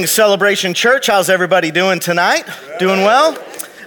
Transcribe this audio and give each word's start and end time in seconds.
Evening, 0.00 0.06
Celebration 0.06 0.72
Church. 0.72 1.08
How's 1.08 1.28
everybody 1.28 1.70
doing 1.70 2.00
tonight? 2.00 2.48
Doing 2.78 3.02
well? 3.02 3.36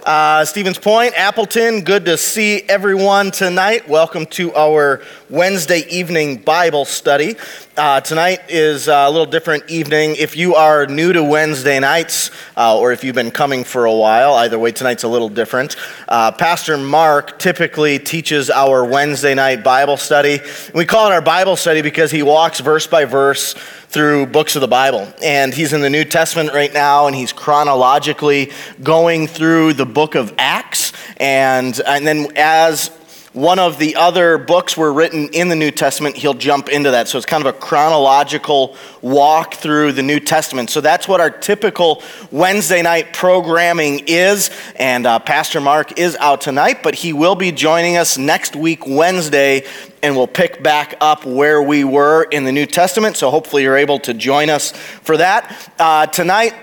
Uh, 0.06 0.44
Stevens 0.44 0.78
Point, 0.78 1.12
Appleton, 1.16 1.80
good 1.80 2.04
to 2.04 2.16
see 2.16 2.62
everyone 2.68 3.32
tonight. 3.32 3.88
Welcome 3.88 4.26
to 4.26 4.54
our 4.54 5.02
Wednesday 5.34 5.80
evening 5.90 6.36
Bible 6.36 6.84
study. 6.84 7.34
Uh, 7.76 8.00
tonight 8.00 8.38
is 8.48 8.86
a 8.86 9.10
little 9.10 9.26
different 9.26 9.68
evening. 9.68 10.14
If 10.16 10.36
you 10.36 10.54
are 10.54 10.86
new 10.86 11.12
to 11.12 11.24
Wednesday 11.24 11.80
nights, 11.80 12.30
uh, 12.56 12.78
or 12.78 12.92
if 12.92 13.02
you've 13.02 13.16
been 13.16 13.32
coming 13.32 13.64
for 13.64 13.84
a 13.84 13.92
while, 13.92 14.34
either 14.34 14.60
way, 14.60 14.70
tonight's 14.70 15.02
a 15.02 15.08
little 15.08 15.28
different. 15.28 15.74
Uh, 16.06 16.30
Pastor 16.30 16.78
Mark 16.78 17.40
typically 17.40 17.98
teaches 17.98 18.48
our 18.48 18.84
Wednesday 18.84 19.34
night 19.34 19.64
Bible 19.64 19.96
study. 19.96 20.38
We 20.72 20.86
call 20.86 21.10
it 21.10 21.12
our 21.12 21.20
Bible 21.20 21.56
study 21.56 21.82
because 21.82 22.12
he 22.12 22.22
walks 22.22 22.60
verse 22.60 22.86
by 22.86 23.04
verse 23.04 23.54
through 23.88 24.26
books 24.26 24.54
of 24.54 24.60
the 24.60 24.68
Bible. 24.68 25.12
And 25.20 25.52
he's 25.52 25.72
in 25.72 25.80
the 25.80 25.90
New 25.90 26.04
Testament 26.04 26.54
right 26.54 26.72
now, 26.72 27.08
and 27.08 27.16
he's 27.16 27.32
chronologically 27.32 28.52
going 28.84 29.26
through 29.26 29.72
the 29.72 29.86
book 29.86 30.14
of 30.14 30.32
Acts. 30.38 30.92
And, 31.16 31.80
and 31.84 32.06
then 32.06 32.28
as 32.36 32.92
one 33.34 33.58
of 33.58 33.78
the 33.78 33.96
other 33.96 34.38
books 34.38 34.76
were 34.76 34.92
written 34.92 35.28
in 35.32 35.48
the 35.48 35.56
New 35.56 35.72
Testament, 35.72 36.16
he'll 36.16 36.34
jump 36.34 36.68
into 36.68 36.92
that. 36.92 37.08
So 37.08 37.18
it's 37.18 37.26
kind 37.26 37.44
of 37.44 37.52
a 37.52 37.58
chronological 37.58 38.76
walk 39.02 39.54
through 39.54 39.92
the 39.92 40.04
New 40.04 40.20
Testament. 40.20 40.70
So 40.70 40.80
that's 40.80 41.08
what 41.08 41.20
our 41.20 41.30
typical 41.30 42.00
Wednesday 42.30 42.80
night 42.80 43.12
programming 43.12 44.04
is. 44.06 44.50
And 44.76 45.04
uh, 45.04 45.18
Pastor 45.18 45.60
Mark 45.60 45.98
is 45.98 46.16
out 46.20 46.40
tonight, 46.42 46.84
but 46.84 46.94
he 46.94 47.12
will 47.12 47.34
be 47.34 47.50
joining 47.50 47.96
us 47.96 48.16
next 48.16 48.54
week, 48.54 48.86
Wednesday, 48.86 49.64
and 50.00 50.14
we'll 50.14 50.28
pick 50.28 50.62
back 50.62 50.94
up 51.00 51.24
where 51.24 51.60
we 51.60 51.82
were 51.82 52.22
in 52.30 52.44
the 52.44 52.52
New 52.52 52.66
Testament. 52.66 53.16
So 53.16 53.30
hopefully 53.30 53.64
you're 53.64 53.76
able 53.76 53.98
to 54.00 54.14
join 54.14 54.48
us 54.48 54.70
for 54.70 55.16
that. 55.16 55.72
Uh, 55.76 56.06
tonight, 56.06 56.54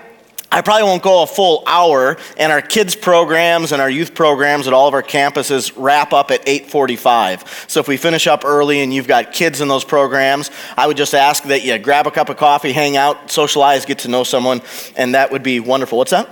I 0.54 0.62
probably 0.62 0.84
won't 0.84 1.02
go 1.02 1.24
a 1.24 1.28
full 1.28 1.64
hour, 1.66 2.18
and 2.36 2.52
our 2.52 2.62
kids 2.62 2.94
programs 2.94 3.72
and 3.72 3.82
our 3.82 3.90
youth 3.90 4.14
programs 4.14 4.68
at 4.68 4.74
all 4.74 4.88
of 4.88 4.94
our 4.94 5.02
campuses 5.02 5.72
wrap 5.78 6.12
up 6.12 6.30
at 6.30 6.46
8:45. 6.46 7.46
So 7.68 7.80
if 7.80 7.88
we 7.88 7.96
finish 7.96 8.28
up 8.28 8.44
early 8.44 8.82
and 8.82 8.94
you've 8.94 9.08
got 9.08 9.32
kids 9.32 9.62
in 9.62 9.70
those 9.70 9.86
programs, 9.86 10.52
I 10.76 10.88
would 10.88 10.98
just 10.98 11.16
ask 11.16 11.44
that 11.44 11.64
you 11.64 11.78
grab 11.78 12.06
a 12.06 12.12
cup 12.12 12.28
of 12.28 12.36
coffee, 12.36 12.74
hang 12.74 12.98
out, 12.98 13.32
socialize, 13.32 13.86
get 13.86 14.00
to 14.00 14.10
know 14.10 14.26
someone, 14.26 14.62
and 14.98 15.16
that 15.16 15.32
would 15.32 15.44
be 15.44 15.62
wonderful. 15.62 15.98
What's 15.98 16.12
that? 16.12 16.28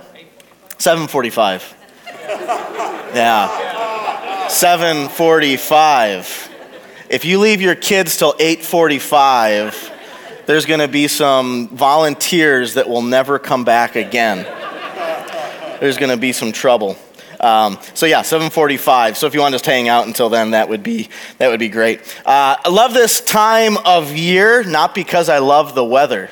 7:45. 0.78 1.62
Yeah. 3.12 3.48
7:45. 4.46 6.48
If 7.08 7.24
you 7.24 7.40
leave 7.40 7.60
your 7.60 7.74
kids 7.74 8.16
till 8.16 8.34
8:45, 8.34 9.90
there's 10.50 10.66
going 10.66 10.80
to 10.80 10.88
be 10.88 11.06
some 11.06 11.68
volunteers 11.68 12.74
that 12.74 12.88
will 12.88 13.02
never 13.02 13.38
come 13.38 13.62
back 13.62 13.94
again. 13.94 14.38
There's 15.78 15.96
going 15.96 16.10
to 16.10 16.16
be 16.16 16.32
some 16.32 16.50
trouble. 16.50 16.96
Um, 17.38 17.78
so 17.94 18.04
yeah, 18.04 18.22
7:45. 18.22 19.14
So 19.14 19.28
if 19.28 19.34
you 19.34 19.38
want 19.38 19.52
to 19.52 19.54
just 19.54 19.64
hang 19.66 19.88
out 19.88 20.08
until 20.08 20.28
then, 20.28 20.50
that 20.50 20.68
would 20.68 20.82
be 20.82 21.08
that 21.38 21.50
would 21.50 21.60
be 21.60 21.68
great. 21.68 22.00
Uh, 22.26 22.56
I 22.64 22.68
love 22.68 22.94
this 22.94 23.20
time 23.20 23.76
of 23.84 24.10
year, 24.10 24.64
not 24.64 24.92
because 24.92 25.28
I 25.28 25.38
love 25.38 25.76
the 25.76 25.84
weather. 25.84 26.30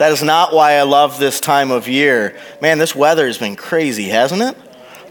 That 0.00 0.10
is 0.10 0.24
not 0.24 0.52
why 0.52 0.72
I 0.72 0.82
love 0.82 1.20
this 1.20 1.38
time 1.38 1.70
of 1.70 1.86
year. 1.86 2.36
Man, 2.60 2.78
this 2.78 2.92
weather 2.92 3.28
has 3.28 3.38
been 3.38 3.54
crazy, 3.54 4.08
hasn't 4.08 4.42
it? 4.42 4.65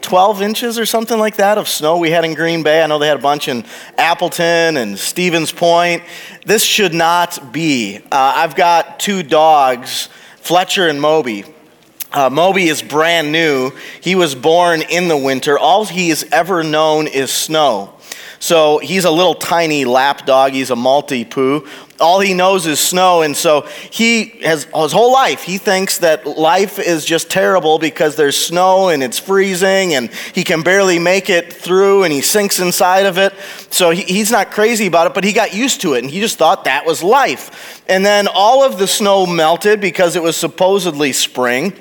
12 0.06 0.44
inches 0.44 0.78
or 0.78 0.86
something 0.86 1.18
like 1.18 1.38
that 1.38 1.58
of 1.58 1.68
snow 1.68 1.98
we 1.98 2.12
had 2.12 2.24
in 2.24 2.36
Green 2.36 2.62
Bay. 2.62 2.84
I 2.84 2.86
know 2.86 3.00
they 3.00 3.08
had 3.08 3.18
a 3.18 3.22
bunch 3.22 3.48
in 3.48 3.66
Appleton 3.98 4.78
and 4.78 5.00
Stevens 5.00 5.52
Point. 5.52 6.04
This 6.46 6.64
should 6.64 6.94
not 6.94 7.52
be. 7.52 7.98
Uh, 7.98 8.02
I've 8.12 8.56
got 8.56 9.00
two 9.00 9.24
dogs, 9.24 10.08
Fletcher 10.38 10.88
and 10.88 11.02
Moby. 11.02 11.44
Uh, 12.14 12.30
Moby 12.30 12.68
is 12.68 12.84
brand 12.84 13.32
new. 13.32 13.72
He 14.00 14.14
was 14.14 14.36
born 14.36 14.84
in 14.84 15.08
the 15.08 15.18
winter. 15.18 15.58
All 15.58 15.86
he 15.86 16.10
has 16.10 16.24
ever 16.32 16.62
known 16.62 17.08
is 17.08 17.32
snow. 17.32 17.96
So 18.38 18.78
he's 18.78 19.06
a 19.06 19.12
little 19.12 19.34
tiny 19.34 19.86
lap 19.86 20.28
dog. 20.28 20.52
He's 20.52 20.70
a 20.70 20.76
Maltipoo 20.76 21.68
all 22.00 22.20
he 22.20 22.34
knows 22.34 22.66
is 22.66 22.80
snow 22.80 23.22
and 23.22 23.38
so 23.38 23.62
he 23.90 24.26
has 24.42 24.66
his 24.66 24.92
whole 24.92 25.14
life 25.14 25.44
he 25.44 25.58
thinks 25.58 26.00
that 26.00 26.26
life 26.26 26.80
is 26.80 27.06
just 27.06 27.30
terrible 27.30 27.80
because 27.80 28.16
there's 28.16 28.38
snow 28.38 28.90
and 28.90 29.04
it's 29.04 29.20
freezing 29.20 29.94
and 29.94 30.10
he 30.34 30.44
can 30.44 30.62
barely 30.62 31.00
make 31.00 31.30
it 31.30 31.54
through 31.54 32.04
and 32.04 32.12
he 32.12 32.22
sinks 32.22 32.60
inside 32.60 33.06
of 33.06 33.18
it. 33.18 33.34
So 33.70 33.92
he, 33.92 34.02
he's 34.04 34.32
not 34.32 34.52
crazy 34.52 34.88
about 34.88 35.08
it 35.08 35.14
but 35.14 35.24
he 35.24 35.34
got 35.34 35.54
used 35.54 35.82
to 35.82 35.94
it 35.94 36.04
and 36.04 36.12
he 36.12 36.20
just 36.20 36.38
thought 36.38 36.66
that 36.66 36.86
was 36.86 37.04
life. 37.04 37.84
And 37.88 38.06
then 38.06 38.28
all 38.28 38.64
of 38.64 38.78
the 38.78 38.88
snow 38.88 39.26
melted 39.26 39.80
because 39.80 40.16
it 40.16 40.24
was 40.24 40.36
supposedly 40.36 41.14
spring. 41.14 41.74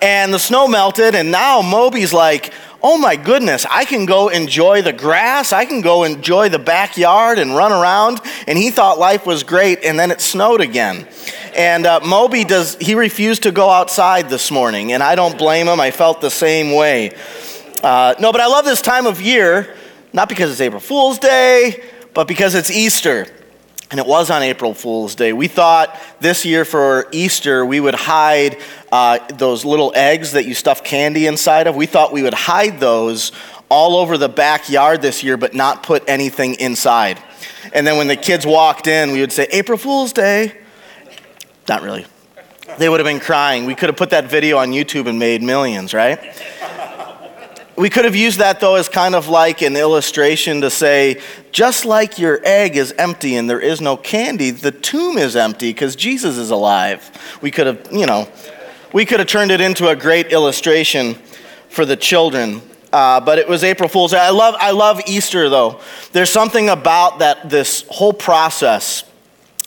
And 0.00 0.32
the 0.32 0.38
snow 0.38 0.66
melted 0.66 1.14
and 1.14 1.30
now 1.30 1.62
moby's 1.62 2.12
like 2.12 2.52
oh 2.82 2.98
my 2.98 3.16
goodness, 3.16 3.66
I 3.70 3.84
can 3.84 4.06
go 4.06 4.28
enjoy 4.28 4.82
the 4.82 4.92
grass. 4.92 5.52
I 5.52 5.64
can 5.64 5.80
go 5.80 6.04
enjoy 6.04 6.48
the 6.48 6.58
backyard 6.58 7.38
and 7.38 7.54
run 7.54 7.72
around. 7.72 8.20
And 8.46 8.56
he 8.56 8.70
thought 8.70 8.98
life 8.98 9.26
was 9.26 9.42
great, 9.42 9.84
and 9.84 9.98
then 9.98 10.10
it 10.10 10.20
snowed 10.20 10.60
again. 10.60 11.06
And 11.56 11.86
uh, 11.86 12.00
Moby 12.00 12.44
does, 12.44 12.76
he 12.76 12.94
refused 12.94 13.42
to 13.42 13.52
go 13.52 13.70
outside 13.70 14.28
this 14.28 14.50
morning, 14.50 14.92
and 14.92 15.02
I 15.02 15.14
don't 15.14 15.36
blame 15.36 15.66
him. 15.66 15.80
I 15.80 15.90
felt 15.90 16.20
the 16.20 16.30
same 16.30 16.72
way. 16.72 17.16
Uh, 17.82 18.14
no, 18.20 18.32
but 18.32 18.40
I 18.40 18.46
love 18.46 18.64
this 18.64 18.82
time 18.82 19.06
of 19.06 19.20
year, 19.20 19.74
not 20.12 20.28
because 20.28 20.50
it's 20.50 20.60
April 20.60 20.80
Fool's 20.80 21.18
Day, 21.18 21.82
but 22.14 22.28
because 22.28 22.54
it's 22.54 22.70
Easter. 22.70 23.26
And 23.90 23.98
it 23.98 24.06
was 24.06 24.30
on 24.30 24.42
April 24.42 24.72
Fool's 24.72 25.16
Day. 25.16 25.32
We 25.32 25.48
thought 25.48 25.98
this 26.20 26.44
year 26.44 26.64
for 26.64 27.08
Easter 27.10 27.66
we 27.66 27.80
would 27.80 27.94
hide 27.94 28.58
uh, 28.92 29.18
those 29.34 29.64
little 29.64 29.92
eggs 29.96 30.32
that 30.32 30.46
you 30.46 30.54
stuff 30.54 30.84
candy 30.84 31.26
inside 31.26 31.66
of. 31.66 31.74
We 31.74 31.86
thought 31.86 32.12
we 32.12 32.22
would 32.22 32.34
hide 32.34 32.78
those 32.78 33.32
all 33.68 33.96
over 33.96 34.16
the 34.16 34.28
backyard 34.28 35.02
this 35.02 35.22
year, 35.22 35.36
but 35.36 35.54
not 35.54 35.82
put 35.82 36.08
anything 36.08 36.54
inside. 36.54 37.20
And 37.72 37.86
then 37.86 37.96
when 37.96 38.08
the 38.08 38.16
kids 38.16 38.46
walked 38.46 38.86
in, 38.86 39.12
we 39.12 39.20
would 39.20 39.32
say, 39.32 39.46
April 39.50 39.78
Fool's 39.78 40.12
Day. 40.12 40.56
Not 41.68 41.82
really. 41.82 42.06
They 42.78 42.88
would 42.88 43.00
have 43.00 43.06
been 43.06 43.20
crying. 43.20 43.66
We 43.66 43.74
could 43.74 43.88
have 43.88 43.96
put 43.96 44.10
that 44.10 44.26
video 44.26 44.58
on 44.58 44.70
YouTube 44.70 45.08
and 45.08 45.18
made 45.18 45.42
millions, 45.42 45.94
right? 45.94 46.18
We 47.80 47.88
could 47.88 48.04
have 48.04 48.14
used 48.14 48.40
that 48.40 48.60
though 48.60 48.74
as 48.74 48.90
kind 48.90 49.14
of 49.14 49.28
like 49.28 49.62
an 49.62 49.74
illustration 49.74 50.60
to 50.60 50.68
say, 50.68 51.18
just 51.50 51.86
like 51.86 52.18
your 52.18 52.38
egg 52.44 52.76
is 52.76 52.92
empty 52.98 53.36
and 53.36 53.48
there 53.48 53.58
is 53.58 53.80
no 53.80 53.96
candy, 53.96 54.50
the 54.50 54.70
tomb 54.70 55.16
is 55.16 55.34
empty 55.34 55.70
because 55.70 55.96
Jesus 55.96 56.36
is 56.36 56.50
alive. 56.50 57.10
We 57.40 57.50
could 57.50 57.66
have, 57.66 57.88
you 57.90 58.04
know, 58.04 58.28
we 58.92 59.06
could 59.06 59.18
have 59.18 59.28
turned 59.28 59.50
it 59.50 59.62
into 59.62 59.88
a 59.88 59.96
great 59.96 60.30
illustration 60.30 61.14
for 61.70 61.86
the 61.86 61.96
children. 61.96 62.60
Uh, 62.92 63.18
but 63.18 63.38
it 63.38 63.48
was 63.48 63.64
April 63.64 63.88
Fool's 63.88 64.10
Day. 64.10 64.18
I 64.18 64.28
love, 64.28 64.56
I 64.58 64.72
love 64.72 65.00
Easter 65.06 65.48
though. 65.48 65.80
There's 66.12 66.28
something 66.28 66.68
about 66.68 67.20
that, 67.20 67.48
this 67.48 67.86
whole 67.88 68.12
process 68.12 69.04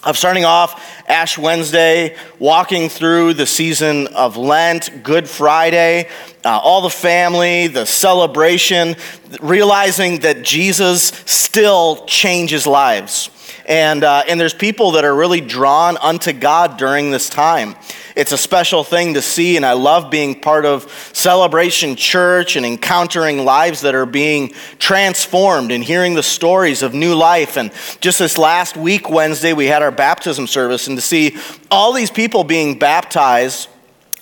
of 0.05 0.17
starting 0.17 0.45
off 0.45 0.83
Ash 1.07 1.37
Wednesday, 1.37 2.15
walking 2.39 2.89
through 2.89 3.35
the 3.35 3.45
season 3.45 4.07
of 4.07 4.37
Lent, 4.37 5.03
Good 5.03 5.29
Friday, 5.29 6.09
uh, 6.43 6.59
all 6.61 6.81
the 6.81 6.89
family, 6.89 7.67
the 7.67 7.85
celebration, 7.85 8.95
realizing 9.41 10.19
that 10.19 10.43
Jesus 10.43 11.03
still 11.25 12.05
changes 12.05 12.67
lives. 12.67 13.29
And, 13.65 14.03
uh, 14.03 14.23
and 14.27 14.39
there's 14.39 14.53
people 14.53 14.91
that 14.91 15.05
are 15.05 15.15
really 15.15 15.39
drawn 15.39 15.97
unto 15.97 16.33
God 16.33 16.77
during 16.77 17.11
this 17.11 17.29
time. 17.29 17.75
It's 18.15 18.31
a 18.31 18.37
special 18.37 18.83
thing 18.83 19.13
to 19.15 19.21
see, 19.21 19.55
and 19.55 19.65
I 19.65 19.73
love 19.73 20.11
being 20.11 20.39
part 20.39 20.65
of 20.65 20.91
Celebration 21.13 21.95
Church 21.95 22.55
and 22.55 22.65
encountering 22.65 23.45
lives 23.45 23.81
that 23.81 23.95
are 23.95 24.05
being 24.05 24.49
transformed 24.79 25.71
and 25.71 25.83
hearing 25.83 26.13
the 26.13 26.23
stories 26.23 26.83
of 26.83 26.93
new 26.93 27.15
life. 27.15 27.57
And 27.57 27.71
just 28.01 28.19
this 28.19 28.37
last 28.37 28.75
week, 28.75 29.09
Wednesday, 29.09 29.53
we 29.53 29.65
had 29.65 29.81
our 29.81 29.91
baptism 29.91 30.45
service, 30.45 30.87
and 30.87 30.97
to 30.97 31.01
see 31.01 31.37
all 31.71 31.93
these 31.93 32.11
people 32.11 32.43
being 32.43 32.77
baptized 32.77 33.69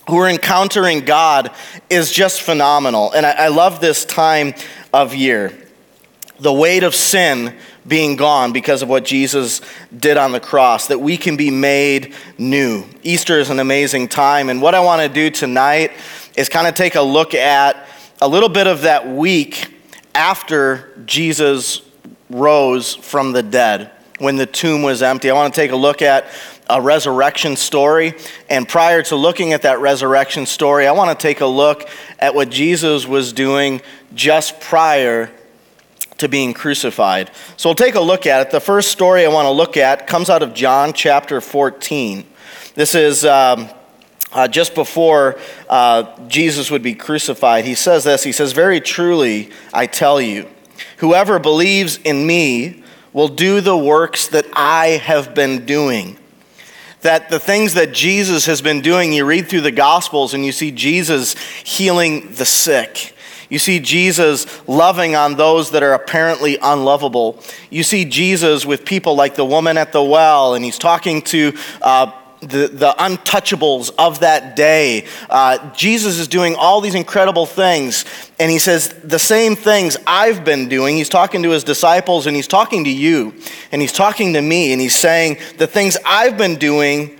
who 0.07 0.17
are 0.17 0.29
encountering 0.29 1.01
God 1.01 1.51
is 1.89 2.11
just 2.11 2.41
phenomenal. 2.41 3.11
And 3.11 3.25
I, 3.25 3.31
I 3.31 3.47
love 3.47 3.81
this 3.81 4.05
time 4.05 4.53
of 4.93 5.15
year. 5.15 5.57
The 6.39 6.53
weight 6.53 6.83
of 6.83 6.95
sin 6.95 7.55
being 7.87 8.15
gone 8.15 8.53
because 8.53 8.81
of 8.81 8.89
what 8.89 9.05
Jesus 9.05 9.61
did 9.97 10.17
on 10.17 10.31
the 10.31 10.39
cross, 10.39 10.87
that 10.87 10.99
we 10.99 11.17
can 11.17 11.35
be 11.35 11.49
made 11.49 12.13
new. 12.37 12.85
Easter 13.03 13.39
is 13.39 13.49
an 13.49 13.59
amazing 13.59 14.07
time. 14.07 14.49
And 14.49 14.61
what 14.61 14.75
I 14.75 14.79
want 14.81 15.01
to 15.01 15.09
do 15.09 15.29
tonight 15.29 15.91
is 16.35 16.49
kind 16.49 16.67
of 16.67 16.75
take 16.75 16.95
a 16.95 17.01
look 17.01 17.33
at 17.33 17.87
a 18.21 18.27
little 18.27 18.49
bit 18.49 18.67
of 18.67 18.81
that 18.81 19.07
week 19.07 19.73
after 20.13 20.93
Jesus 21.05 21.81
rose 22.29 22.95
from 22.95 23.31
the 23.31 23.43
dead 23.43 23.91
when 24.19 24.35
the 24.35 24.45
tomb 24.45 24.83
was 24.83 25.01
empty. 25.01 25.29
I 25.29 25.33
want 25.33 25.53
to 25.53 25.59
take 25.59 25.71
a 25.71 25.75
look 25.75 26.01
at 26.01 26.27
a 26.69 26.79
resurrection 26.79 27.55
story. 27.55 28.13
And 28.49 28.67
prior 28.67 29.01
to 29.03 29.15
looking 29.15 29.53
at 29.53 29.63
that 29.63 29.79
resurrection 29.79 30.45
story, 30.45 30.87
I 30.87 30.91
want 30.91 31.17
to 31.17 31.21
take 31.21 31.41
a 31.41 31.45
look 31.45 31.89
at 32.19 32.35
what 32.35 32.49
Jesus 32.49 33.07
was 33.07 33.33
doing 33.33 33.81
just 34.13 34.59
prior 34.61 35.31
to 36.21 36.29
being 36.29 36.53
crucified. 36.53 37.29
So 37.57 37.69
we'll 37.69 37.75
take 37.75 37.95
a 37.95 38.01
look 38.01 38.25
at 38.25 38.47
it. 38.47 38.51
The 38.51 38.59
first 38.59 38.91
story 38.91 39.25
I 39.25 39.29
want 39.29 39.45
to 39.45 39.51
look 39.51 39.77
at 39.77 40.07
comes 40.07 40.29
out 40.29 40.41
of 40.41 40.53
John 40.53 40.93
chapter 40.93 41.41
14. 41.41 42.25
This 42.73 42.95
is 42.95 43.25
um, 43.25 43.69
uh, 44.31 44.47
just 44.47 44.73
before 44.73 45.37
uh, 45.69 46.27
Jesus 46.27 46.71
would 46.71 46.81
be 46.81 46.95
crucified. 46.95 47.65
He 47.65 47.75
says 47.75 48.05
this 48.05 48.23
He 48.23 48.31
says, 48.31 48.53
Very 48.53 48.79
truly, 48.79 49.49
I 49.73 49.87
tell 49.87 50.21
you, 50.21 50.47
whoever 50.97 51.37
believes 51.37 51.97
in 51.97 52.25
me 52.25 52.83
will 53.13 53.27
do 53.27 53.59
the 53.59 53.77
works 53.77 54.29
that 54.29 54.45
I 54.53 55.01
have 55.03 55.35
been 55.35 55.65
doing 55.65 56.17
that 57.01 57.29
the 57.29 57.39
things 57.39 57.73
that 57.73 57.93
Jesus 57.93 58.45
has 58.45 58.61
been 58.61 58.81
doing, 58.81 59.11
you 59.11 59.25
read 59.25 59.47
through 59.47 59.61
the 59.61 59.71
Gospels 59.71 60.35
and 60.35 60.45
you 60.45 60.51
see 60.51 60.69
Jesus 60.69 61.35
healing 61.63 62.31
the 62.33 62.45
sick. 62.45 63.15
You 63.51 63.59
see 63.59 63.81
Jesus 63.81 64.47
loving 64.65 65.13
on 65.13 65.35
those 65.35 65.71
that 65.71 65.83
are 65.83 65.91
apparently 65.91 66.57
unlovable. 66.61 67.37
You 67.69 67.83
see 67.83 68.05
Jesus 68.05 68.65
with 68.65 68.85
people 68.85 69.15
like 69.15 69.35
the 69.35 69.43
woman 69.43 69.77
at 69.77 69.91
the 69.91 70.01
well, 70.01 70.55
and 70.55 70.63
he's 70.63 70.77
talking 70.77 71.21
to 71.23 71.53
uh, 71.81 72.13
the, 72.39 72.69
the 72.69 72.95
untouchables 72.97 73.91
of 73.99 74.21
that 74.21 74.55
day. 74.55 75.05
Uh, 75.29 75.73
Jesus 75.73 76.17
is 76.17 76.29
doing 76.29 76.55
all 76.55 76.79
these 76.79 76.95
incredible 76.95 77.45
things, 77.45 78.05
and 78.39 78.49
he 78.49 78.57
says 78.57 78.87
the 79.03 79.19
same 79.19 79.57
things 79.57 79.97
I've 80.07 80.45
been 80.45 80.69
doing. 80.69 80.95
He's 80.95 81.09
talking 81.09 81.43
to 81.43 81.49
his 81.49 81.65
disciples, 81.65 82.27
and 82.27 82.35
he's 82.37 82.47
talking 82.47 82.85
to 82.85 82.89
you, 82.89 83.33
and 83.73 83.81
he's 83.81 83.91
talking 83.91 84.31
to 84.31 84.41
me, 84.41 84.71
and 84.71 84.79
he's 84.79 84.95
saying, 84.95 85.39
The 85.57 85.67
things 85.67 85.97
I've 86.05 86.37
been 86.37 86.55
doing, 86.55 87.19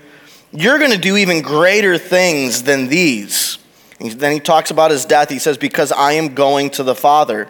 you're 0.50 0.78
going 0.78 0.92
to 0.92 0.98
do 0.98 1.18
even 1.18 1.42
greater 1.42 1.98
things 1.98 2.62
than 2.62 2.88
these. 2.88 3.58
And 4.02 4.10
then 4.12 4.32
he 4.32 4.40
talks 4.40 4.72
about 4.72 4.90
his 4.90 5.04
death. 5.04 5.30
He 5.30 5.38
says, 5.38 5.56
Because 5.56 5.92
I 5.92 6.12
am 6.12 6.34
going 6.34 6.70
to 6.70 6.82
the 6.82 6.94
Father, 6.94 7.48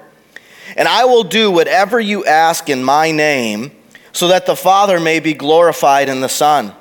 and 0.77 0.87
I 0.87 1.07
will 1.07 1.25
do 1.25 1.51
whatever 1.51 1.99
you 1.99 2.27
ask 2.27 2.69
in 2.69 2.85
my 2.85 3.11
name, 3.11 3.73
so 4.13 4.29
that 4.29 4.45
the 4.45 4.55
Father 4.55 5.01
may 5.01 5.19
be 5.19 5.33
glorified 5.33 6.11
in 6.11 6.21
the 6.21 6.29
Son. 6.29 6.75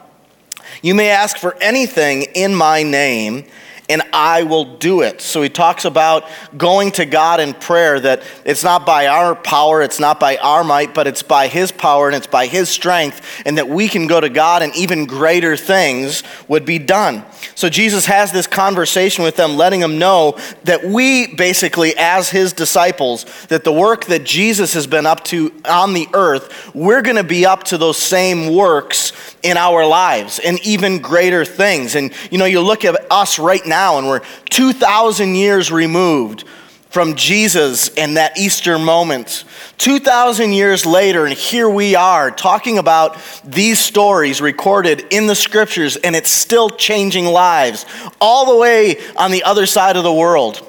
You 0.81 0.93
may 0.93 1.09
ask 1.09 1.37
for 1.37 1.55
anything 1.61 2.23
in 2.35 2.53
my 2.53 2.83
name, 2.83 3.45
and 3.89 4.01
I 4.13 4.43
will 4.43 4.77
do 4.77 5.01
it. 5.01 5.21
So 5.21 5.41
he 5.41 5.49
talks 5.49 5.85
about 5.85 6.25
going 6.57 6.91
to 6.93 7.05
God 7.05 7.39
in 7.39 7.53
prayer 7.53 7.99
that 7.99 8.23
it's 8.45 8.63
not 8.63 8.85
by 8.85 9.07
our 9.07 9.35
power, 9.35 9.81
it's 9.81 9.99
not 9.99 10.19
by 10.19 10.37
our 10.37 10.63
might, 10.63 10.93
but 10.93 11.07
it's 11.07 11.23
by 11.23 11.47
his 11.47 11.71
power 11.71 12.07
and 12.07 12.15
it's 12.15 12.27
by 12.27 12.47
his 12.47 12.69
strength, 12.69 13.21
and 13.45 13.57
that 13.57 13.67
we 13.67 13.87
can 13.87 14.07
go 14.07 14.21
to 14.21 14.29
God 14.29 14.61
and 14.61 14.75
even 14.75 15.05
greater 15.05 15.57
things 15.57 16.23
would 16.47 16.65
be 16.65 16.79
done. 16.79 17.25
So 17.55 17.69
Jesus 17.69 18.05
has 18.05 18.31
this 18.31 18.47
conversation 18.47 19.23
with 19.23 19.35
them, 19.35 19.57
letting 19.57 19.79
them 19.79 19.99
know 19.99 20.37
that 20.63 20.83
we 20.83 21.35
basically, 21.35 21.93
as 21.97 22.29
his 22.29 22.53
disciples, 22.53 23.25
that 23.47 23.63
the 23.63 23.73
work 23.73 24.05
that 24.05 24.23
Jesus 24.23 24.73
has 24.73 24.87
been 24.87 25.05
up 25.05 25.23
to 25.25 25.51
on 25.65 25.93
the 25.93 26.07
earth, 26.13 26.73
we're 26.73 27.01
going 27.01 27.17
to 27.17 27.23
be 27.23 27.45
up 27.45 27.63
to 27.65 27.77
those 27.77 27.97
same 27.97 28.55
works 28.55 29.11
in 29.43 29.57
our 29.57 29.85
lives 29.85 30.39
and 30.39 30.59
even 30.65 30.99
greater 30.99 31.43
things. 31.43 31.95
And 31.95 32.13
you 32.29 32.37
know, 32.37 32.45
you 32.45 32.61
look 32.61 32.85
at 32.85 32.95
us 33.11 33.39
right 33.39 33.65
now 33.65 33.80
and 33.89 34.07
we're 34.07 34.21
2,000 34.49 35.35
years 35.35 35.71
removed 35.71 36.45
from 36.91 37.15
Jesus 37.15 37.95
and 37.95 38.17
that 38.17 38.37
Easter 38.37 38.77
moment. 38.77 39.45
2,000 39.77 40.51
years 40.51 40.85
later, 40.85 41.25
and 41.25 41.33
here 41.33 41.69
we 41.69 41.95
are 41.95 42.29
talking 42.29 42.77
about 42.77 43.17
these 43.45 43.79
stories 43.79 44.41
recorded 44.41 45.05
in 45.09 45.25
the 45.25 45.35
scriptures, 45.35 45.95
and 45.95 46.15
it's 46.15 46.29
still 46.29 46.69
changing 46.69 47.25
lives 47.25 47.85
all 48.19 48.45
the 48.45 48.57
way 48.57 48.97
on 49.15 49.31
the 49.31 49.43
other 49.43 49.65
side 49.65 49.95
of 49.95 50.03
the 50.03 50.13
world. 50.13 50.67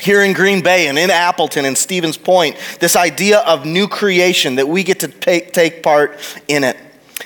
Here 0.00 0.22
in 0.22 0.34
Green 0.34 0.62
Bay 0.62 0.88
and 0.88 0.98
in 0.98 1.10
Appleton 1.10 1.64
and 1.64 1.76
Stevens 1.76 2.16
Point, 2.16 2.56
this 2.80 2.96
idea 2.96 3.40
of 3.40 3.64
new 3.66 3.88
creation 3.88 4.56
that 4.56 4.68
we 4.68 4.84
get 4.84 5.00
to 5.00 5.08
take, 5.08 5.52
take 5.52 5.82
part 5.82 6.20
in 6.48 6.64
it. 6.64 6.76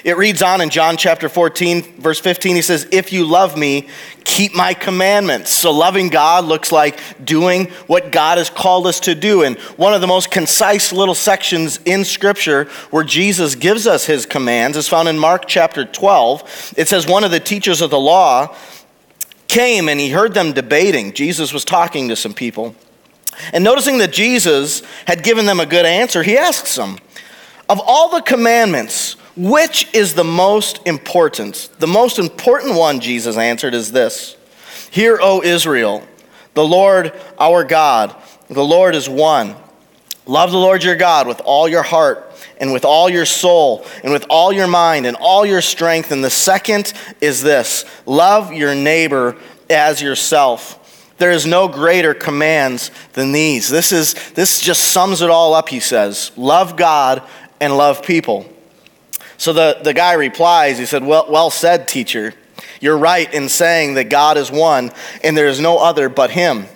It 0.03 0.17
reads 0.17 0.41
on 0.41 0.61
in 0.61 0.71
John 0.71 0.97
chapter 0.97 1.29
14, 1.29 2.01
verse 2.01 2.21
15. 2.21 2.57
He 2.57 2.63
says, 2.63 2.89
If 2.91 3.13
you 3.13 3.27
love 3.27 3.59
me, 3.59 3.89
keep 4.25 4.55
my 4.55 4.73
commandments. 4.73 5.51
So, 5.51 5.73
loving 5.73 6.09
God 6.09 6.45
looks 6.45 6.73
like 6.73 6.99
doing 7.25 7.67
what 7.87 8.11
God 8.11 8.39
has 8.39 8.49
called 8.49 8.87
us 8.87 9.01
to 9.01 9.15
do. 9.15 9.43
And 9.43 9.59
one 9.77 9.93
of 9.93 10.01
the 10.01 10.07
most 10.07 10.31
concise 10.31 10.93
little 10.93 11.15
sections 11.15 11.81
in 11.85 12.05
Scripture 12.05 12.65
where 12.91 13.05
Jesus 13.05 13.55
gives 13.55 13.87
us 13.87 14.07
his 14.07 14.25
commands 14.25 14.77
is 14.77 14.89
found 14.89 15.09
in 15.09 15.19
Mark 15.19 15.47
chapter 15.47 15.85
12. 15.85 16.75
It 16.79 16.89
says, 16.89 17.07
One 17.07 17.25
of 17.25 17.31
the 17.31 17.41
teachers 17.41 17.83
of 17.83 17.91
the 17.91 18.01
law 18.01 18.57
came 19.49 19.89
and 19.89 20.01
he 20.01 20.11
heard 20.11 20.33
them 20.33 20.53
debating. 20.53 21.13
Jesus 21.13 21.53
was 21.53 21.65
talking 21.65 22.09
to 22.09 22.17
some 22.17 22.33
people. 22.33 22.75
And 23.53 23.65
noticing 23.65 23.99
that 23.99 24.13
Jesus 24.13 24.83
had 25.07 25.23
given 25.23 25.47
them 25.47 25.61
a 25.61 25.67
good 25.67 25.85
answer, 25.85 26.23
he 26.23 26.39
asks 26.39 26.77
them, 26.77 26.99
Of 27.69 27.81
all 27.85 28.11
the 28.11 28.23
commandments, 28.23 29.17
which 29.37 29.93
is 29.95 30.15
the 30.15 30.25
most 30.25 30.81
important? 30.87 31.69
The 31.79 31.87
most 31.87 32.19
important 32.19 32.75
one, 32.75 33.01
Jesus 33.01 33.37
answered, 33.37 33.75
is 33.75 33.93
this 33.93 34.37
Hear, 34.91 35.19
O 35.21 35.43
Israel, 35.43 36.03
the 36.55 36.65
Lord 36.65 37.13
our 37.39 37.65
God, 37.65 38.15
the 38.49 38.65
Lord 38.65 38.95
is 38.95 39.09
one. 39.09 39.57
Love 40.27 40.53
the 40.53 40.59
Lord 40.59 40.85
your 40.85 40.97
God 40.97 41.27
with 41.27 41.41
all 41.45 41.69
your 41.69 41.83
heart 41.83 42.33
and 42.59 42.73
with 42.73 42.85
all 42.85 43.09
your 43.09 43.25
soul 43.25 43.85
and 44.05 44.13
with 44.13 44.27
all 44.29 44.53
your 44.53 44.69
mind 44.69 45.07
and 45.07 45.17
all 45.17 45.47
your 45.47 45.63
strength. 45.63 46.13
And 46.13 46.23
the 46.23 46.31
second 46.31 46.93
is 47.21 47.43
this 47.43 47.85
love 48.07 48.53
your 48.53 48.75
neighbor 48.75 49.37
as 49.69 50.03
yourself. 50.03 50.77
There 51.19 51.31
is 51.31 51.47
no 51.47 51.69
greater 51.69 52.15
commands 52.15 52.91
than 53.13 53.33
these. 53.33 53.69
This, 53.69 53.93
is, 53.93 54.15
this 54.33 54.61
just 54.61 54.85
sums 54.85 55.21
it 55.21 55.31
all 55.31 55.53
up, 55.53 55.69
he 55.69 55.81
says. 55.81 56.33
Love 56.37 56.77
God 56.77 57.23
and 57.61 57.77
love 57.77 58.03
people. 58.03 58.47
So 59.41 59.55
the, 59.55 59.79
the 59.83 59.95
guy 59.95 60.13
replies, 60.13 60.77
he 60.77 60.85
said, 60.85 61.03
well, 61.03 61.25
well 61.31 61.49
said, 61.49 61.89
teacher. 61.89 62.35
You're 62.79 62.99
right 62.99 63.33
in 63.33 63.49
saying 63.49 63.95
that 63.95 64.11
God 64.11 64.37
is 64.37 64.53
one 64.53 64.93
and 65.25 65.35
there 65.35 65.47
is 65.47 65.59
no 65.59 65.79
other 65.79 66.11
but 66.11 66.31
Him. 66.31 66.67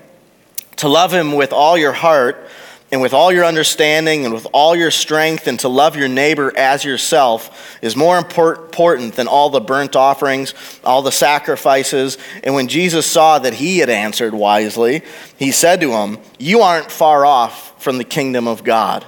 To 0.76 0.88
love 0.88 1.12
Him 1.12 1.32
with 1.32 1.52
all 1.52 1.76
your 1.76 1.92
heart 1.92 2.48
and 2.90 3.02
with 3.02 3.12
all 3.12 3.30
your 3.30 3.44
understanding 3.44 4.24
and 4.24 4.32
with 4.32 4.46
all 4.54 4.74
your 4.74 4.90
strength 4.90 5.46
and 5.46 5.60
to 5.60 5.68
love 5.68 5.94
your 5.94 6.08
neighbor 6.08 6.56
as 6.56 6.86
yourself 6.86 7.76
is 7.82 7.96
more 7.96 8.16
important 8.16 9.14
than 9.14 9.28
all 9.28 9.50
the 9.50 9.60
burnt 9.60 9.94
offerings, 9.94 10.54
all 10.84 11.02
the 11.02 11.12
sacrifices. 11.12 12.16
And 12.44 12.54
when 12.54 12.68
Jesus 12.68 13.04
saw 13.04 13.38
that 13.40 13.52
he 13.52 13.76
had 13.76 13.90
answered 13.90 14.32
wisely, 14.32 15.02
he 15.36 15.52
said 15.52 15.82
to 15.82 15.92
him, 15.92 16.16
You 16.38 16.62
aren't 16.62 16.90
far 16.90 17.26
off 17.26 17.82
from 17.82 17.98
the 17.98 18.04
kingdom 18.04 18.48
of 18.48 18.64
God. 18.64 19.04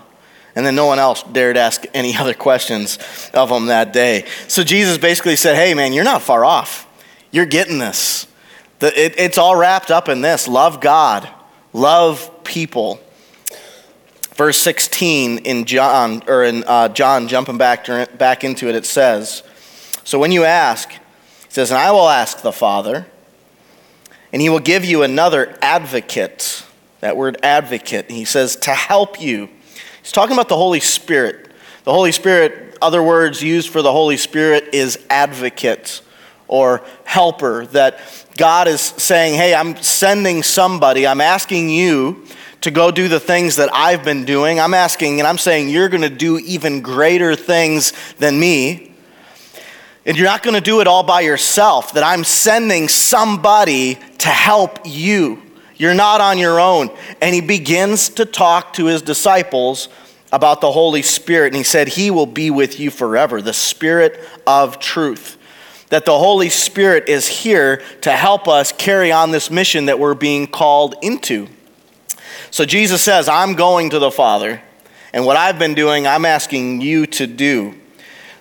And 0.56 0.64
then 0.64 0.74
no 0.74 0.86
one 0.86 0.98
else 0.98 1.22
dared 1.22 1.58
ask 1.58 1.84
any 1.92 2.16
other 2.16 2.34
questions 2.34 2.98
of 3.32 3.50
him 3.50 3.66
that 3.66 3.92
day. 3.92 4.24
So 4.48 4.64
Jesus 4.64 4.98
basically 4.98 5.36
said, 5.36 5.54
Hey, 5.54 5.74
man, 5.74 5.92
you're 5.92 6.02
not 6.02 6.22
far 6.22 6.44
off. 6.44 6.84
You're 7.30 7.46
getting 7.46 7.78
this. 7.78 8.26
The, 8.78 8.88
it, 8.98 9.14
it's 9.18 9.38
all 9.38 9.56
wrapped 9.56 9.90
up 9.90 10.08
in 10.08 10.22
this 10.22 10.48
love 10.48 10.80
God, 10.80 11.28
love 11.72 12.44
people. 12.44 13.00
Verse 14.34 14.58
16 14.58 15.38
in 15.38 15.64
John, 15.64 16.22
or 16.26 16.44
in 16.44 16.62
uh, 16.66 16.88
John, 16.90 17.26
jumping 17.26 17.56
back, 17.56 17.86
back 18.18 18.44
into 18.44 18.68
it, 18.68 18.74
it 18.74 18.84
says, 18.84 19.42
So 20.04 20.18
when 20.18 20.30
you 20.30 20.44
ask, 20.44 20.90
it 20.92 21.52
says, 21.52 21.70
And 21.70 21.78
I 21.78 21.90
will 21.90 22.08
ask 22.08 22.42
the 22.42 22.52
Father, 22.52 23.06
and 24.32 24.42
he 24.42 24.50
will 24.50 24.60
give 24.60 24.84
you 24.84 25.02
another 25.02 25.56
advocate. 25.62 26.64
That 27.00 27.16
word 27.16 27.38
advocate. 27.42 28.10
He 28.10 28.26
says, 28.26 28.56
To 28.56 28.72
help 28.72 29.20
you 29.20 29.48
He's 30.06 30.12
talking 30.12 30.34
about 30.34 30.48
the 30.48 30.56
Holy 30.56 30.78
Spirit. 30.78 31.50
The 31.82 31.92
Holy 31.92 32.12
Spirit, 32.12 32.78
other 32.80 33.02
words 33.02 33.42
used 33.42 33.70
for 33.70 33.82
the 33.82 33.90
Holy 33.90 34.16
Spirit 34.16 34.72
is 34.72 35.04
advocate 35.10 36.00
or 36.46 36.84
helper. 37.02 37.66
That 37.66 37.98
God 38.36 38.68
is 38.68 38.80
saying, 38.80 39.34
hey, 39.34 39.52
I'm 39.52 39.74
sending 39.82 40.44
somebody, 40.44 41.08
I'm 41.08 41.20
asking 41.20 41.70
you 41.70 42.24
to 42.60 42.70
go 42.70 42.92
do 42.92 43.08
the 43.08 43.18
things 43.18 43.56
that 43.56 43.68
I've 43.72 44.04
been 44.04 44.24
doing. 44.24 44.60
I'm 44.60 44.74
asking 44.74 45.18
and 45.18 45.26
I'm 45.26 45.38
saying, 45.38 45.70
you're 45.70 45.88
going 45.88 46.04
to 46.04 46.08
do 46.08 46.38
even 46.38 46.82
greater 46.82 47.34
things 47.34 47.92
than 48.18 48.38
me. 48.38 48.94
And 50.04 50.16
you're 50.16 50.28
not 50.28 50.44
going 50.44 50.54
to 50.54 50.60
do 50.60 50.80
it 50.80 50.86
all 50.86 51.02
by 51.02 51.22
yourself, 51.22 51.94
that 51.94 52.04
I'm 52.04 52.22
sending 52.22 52.86
somebody 52.86 53.98
to 54.18 54.28
help 54.28 54.78
you. 54.84 55.42
You're 55.76 55.94
not 55.94 56.20
on 56.20 56.38
your 56.38 56.60
own. 56.60 56.90
And 57.20 57.34
he 57.34 57.40
begins 57.40 58.08
to 58.10 58.24
talk 58.24 58.72
to 58.74 58.86
his 58.86 59.02
disciples 59.02 59.88
about 60.32 60.60
the 60.60 60.72
Holy 60.72 61.02
Spirit. 61.02 61.48
And 61.48 61.56
he 61.56 61.62
said, 61.62 61.88
He 61.88 62.10
will 62.10 62.26
be 62.26 62.50
with 62.50 62.80
you 62.80 62.90
forever, 62.90 63.42
the 63.42 63.52
Spirit 63.52 64.20
of 64.46 64.78
truth. 64.78 65.36
That 65.90 66.04
the 66.04 66.18
Holy 66.18 66.48
Spirit 66.48 67.08
is 67.08 67.28
here 67.28 67.82
to 68.00 68.10
help 68.10 68.48
us 68.48 68.72
carry 68.72 69.12
on 69.12 69.30
this 69.30 69.50
mission 69.50 69.86
that 69.86 69.98
we're 69.98 70.14
being 70.14 70.46
called 70.46 70.96
into. 71.02 71.46
So 72.50 72.64
Jesus 72.64 73.02
says, 73.02 73.28
I'm 73.28 73.54
going 73.54 73.90
to 73.90 73.98
the 73.98 74.10
Father, 74.10 74.62
and 75.12 75.24
what 75.24 75.36
I've 75.36 75.58
been 75.58 75.74
doing, 75.74 76.06
I'm 76.06 76.24
asking 76.24 76.80
you 76.80 77.06
to 77.06 77.26
do. 77.26 77.74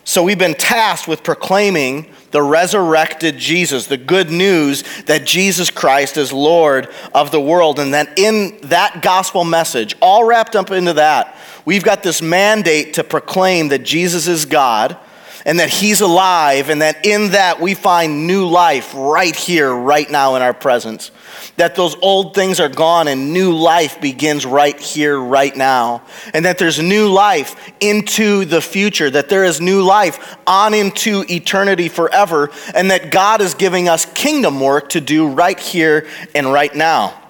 So 0.04 0.24
we've 0.24 0.40
been 0.40 0.56
tasked 0.56 1.08
with 1.08 1.24
proclaiming 1.24 2.12
the 2.36 2.44
resurrected 2.44 3.38
Jesus, 3.38 3.88
the 3.88 3.96
good 3.96 4.30
news 4.30 4.84
that 5.04 5.26
Jesus 5.26 5.70
Christ 5.72 6.18
is 6.18 6.34
Lord 6.34 6.90
of 7.14 7.32
the 7.32 7.40
world, 7.40 7.80
and 7.80 7.94
that 7.94 8.20
in 8.20 8.58
that 8.64 9.02
gospel 9.02 9.46
message, 9.46 9.96
all 10.02 10.26
wrapped 10.26 10.54
up 10.54 10.70
into 10.70 10.92
that, 10.92 11.34
we've 11.64 11.86
got 11.86 12.04
this 12.04 12.22
mandate 12.22 12.96
to 12.96 13.06
proclaim 13.06 13.70
that 13.70 13.84
Jesus 13.84 14.28
is 14.28 14.44
God 14.44 14.98
and 15.46 15.60
that 15.60 15.70
He's 15.70 16.02
alive, 16.02 16.70
and 16.70 16.82
that 16.82 17.06
in 17.06 17.32
that 17.32 17.62
we 17.62 17.76
find 17.76 18.26
new 18.26 18.48
life 18.48 18.94
right 18.96 19.36
here, 19.36 19.74
right 19.74 20.10
now 20.10 20.36
in 20.36 20.42
our 20.42 20.54
presence. 20.54 21.12
That 21.58 21.76
those 21.76 21.96
old 22.02 22.34
things 22.34 22.60
are 22.60 22.70
gone 22.70 23.08
and 23.08 23.32
new 23.32 23.54
life 23.54 24.02
begins 24.02 24.46
right 24.46 24.78
here, 24.80 25.20
right 25.20 25.56
now. 25.56 26.02
And 26.34 26.46
that 26.46 26.58
there's 26.58 26.82
new 26.82 27.10
life 27.10 27.72
into 27.80 28.46
the 28.46 28.62
future, 28.62 29.10
that 29.10 29.30
there 29.30 29.44
is 29.46 29.62
new 29.62 29.84
life 29.84 30.38
on 30.48 30.74
into 30.74 31.24
eternity 31.30 31.90
forever, 31.90 32.50
and 32.74 32.92
that 32.92 33.12
God 33.12 33.40
is 33.40 33.54
giving 33.54 33.88
us 33.88 34.06
kingdom 34.06 34.60
work 34.60 34.90
to 34.90 35.02
do 35.02 35.28
right 35.28 35.60
here 35.60 36.08
and 36.34 36.52
right 36.52 36.74
now. 36.74 37.22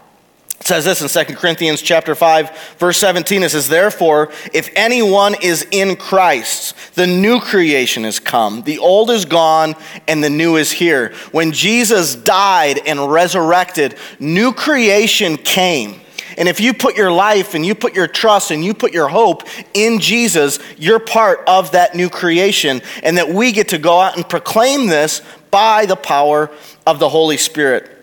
It 0.65 0.69
says 0.69 0.85
this 0.85 1.15
in 1.15 1.25
2 1.25 1.35
Corinthians 1.35 1.79
chapter 1.79 2.15
5 2.15 2.75
verse 2.79 2.97
17 2.97 3.43
it 3.43 3.49
says 3.49 3.69
therefore 3.69 4.31
if 4.51 4.71
anyone 4.75 5.35
is 5.43 5.67
in 5.69 5.95
Christ 5.95 6.95
the 6.95 7.05
new 7.05 7.39
creation 7.39 8.03
has 8.03 8.19
come 8.19 8.63
the 8.63 8.79
old 8.79 9.11
is 9.11 9.25
gone 9.25 9.75
and 10.07 10.23
the 10.23 10.29
new 10.31 10.55
is 10.55 10.71
here 10.71 11.13
when 11.31 11.51
Jesus 11.51 12.15
died 12.15 12.79
and 12.87 13.11
resurrected 13.11 13.95
new 14.19 14.51
creation 14.51 15.37
came 15.37 16.01
and 16.35 16.49
if 16.49 16.59
you 16.59 16.73
put 16.73 16.97
your 16.97 17.11
life 17.11 17.53
and 17.53 17.63
you 17.63 17.75
put 17.75 17.93
your 17.93 18.07
trust 18.07 18.49
and 18.49 18.65
you 18.65 18.73
put 18.73 18.91
your 18.91 19.07
hope 19.07 19.43
in 19.75 19.99
Jesus, 19.99 20.59
you're 20.77 20.99
part 20.99 21.41
of 21.47 21.71
that 21.71 21.95
new 21.95 22.09
creation. 22.09 22.81
And 23.03 23.17
that 23.17 23.29
we 23.29 23.53
get 23.53 23.69
to 23.69 23.77
go 23.77 24.01
out 24.01 24.17
and 24.17 24.27
proclaim 24.27 24.87
this 24.87 25.21
by 25.49 25.85
the 25.85 25.95
power 25.95 26.51
of 26.85 26.99
the 26.99 27.07
Holy 27.07 27.37
Spirit. 27.37 27.94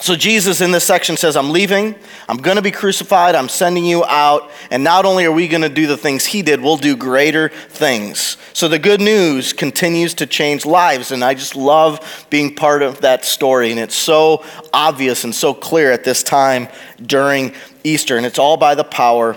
So, 0.00 0.14
Jesus 0.14 0.60
in 0.60 0.70
this 0.70 0.84
section 0.84 1.16
says, 1.16 1.36
I'm 1.36 1.50
leaving, 1.50 1.96
I'm 2.28 2.36
going 2.36 2.54
to 2.54 2.62
be 2.62 2.70
crucified, 2.70 3.34
I'm 3.34 3.48
sending 3.48 3.84
you 3.84 4.04
out, 4.04 4.48
and 4.70 4.84
not 4.84 5.04
only 5.04 5.24
are 5.24 5.32
we 5.32 5.48
going 5.48 5.62
to 5.62 5.68
do 5.68 5.88
the 5.88 5.96
things 5.96 6.24
he 6.24 6.40
did, 6.40 6.60
we'll 6.60 6.76
do 6.76 6.96
greater 6.96 7.48
things. 7.48 8.36
So, 8.52 8.68
the 8.68 8.78
good 8.78 9.00
news 9.00 9.52
continues 9.52 10.14
to 10.14 10.26
change 10.26 10.64
lives, 10.64 11.10
and 11.10 11.24
I 11.24 11.34
just 11.34 11.56
love 11.56 12.26
being 12.30 12.54
part 12.54 12.82
of 12.82 13.00
that 13.00 13.24
story. 13.24 13.72
And 13.72 13.80
it's 13.80 13.96
so 13.96 14.44
obvious 14.72 15.24
and 15.24 15.34
so 15.34 15.52
clear 15.52 15.90
at 15.90 16.04
this 16.04 16.22
time 16.22 16.68
during 17.04 17.52
Easter, 17.82 18.16
and 18.16 18.24
it's 18.24 18.38
all 18.38 18.56
by 18.56 18.76
the 18.76 18.84
power 18.84 19.36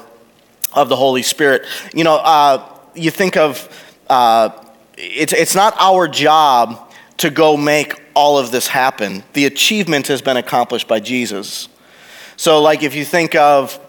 of 0.73 0.89
the 0.89 0.95
Holy 0.95 1.23
Spirit. 1.23 1.65
You 1.91 2.03
know, 2.03 2.17
uh, 2.17 2.69
you 2.93 3.09
think 3.09 3.35
of 3.35 3.67
uh, 4.11 4.49
it's, 4.95 5.33
it's 5.33 5.55
not 5.55 5.75
our 5.79 6.07
job 6.07 6.91
to 7.17 7.31
go 7.31 7.57
make 7.57 8.00
all 8.13 8.37
of 8.37 8.51
this 8.51 8.67
happen. 8.67 9.23
The 9.33 9.45
achievement 9.45 10.07
has 10.07 10.21
been 10.21 10.37
accomplished 10.37 10.87
by 10.87 10.99
Jesus. 10.99 11.67
So, 12.37 12.61
like, 12.61 12.83
if 12.83 12.95
you 12.95 13.05
think 13.05 13.35
of 13.35 13.79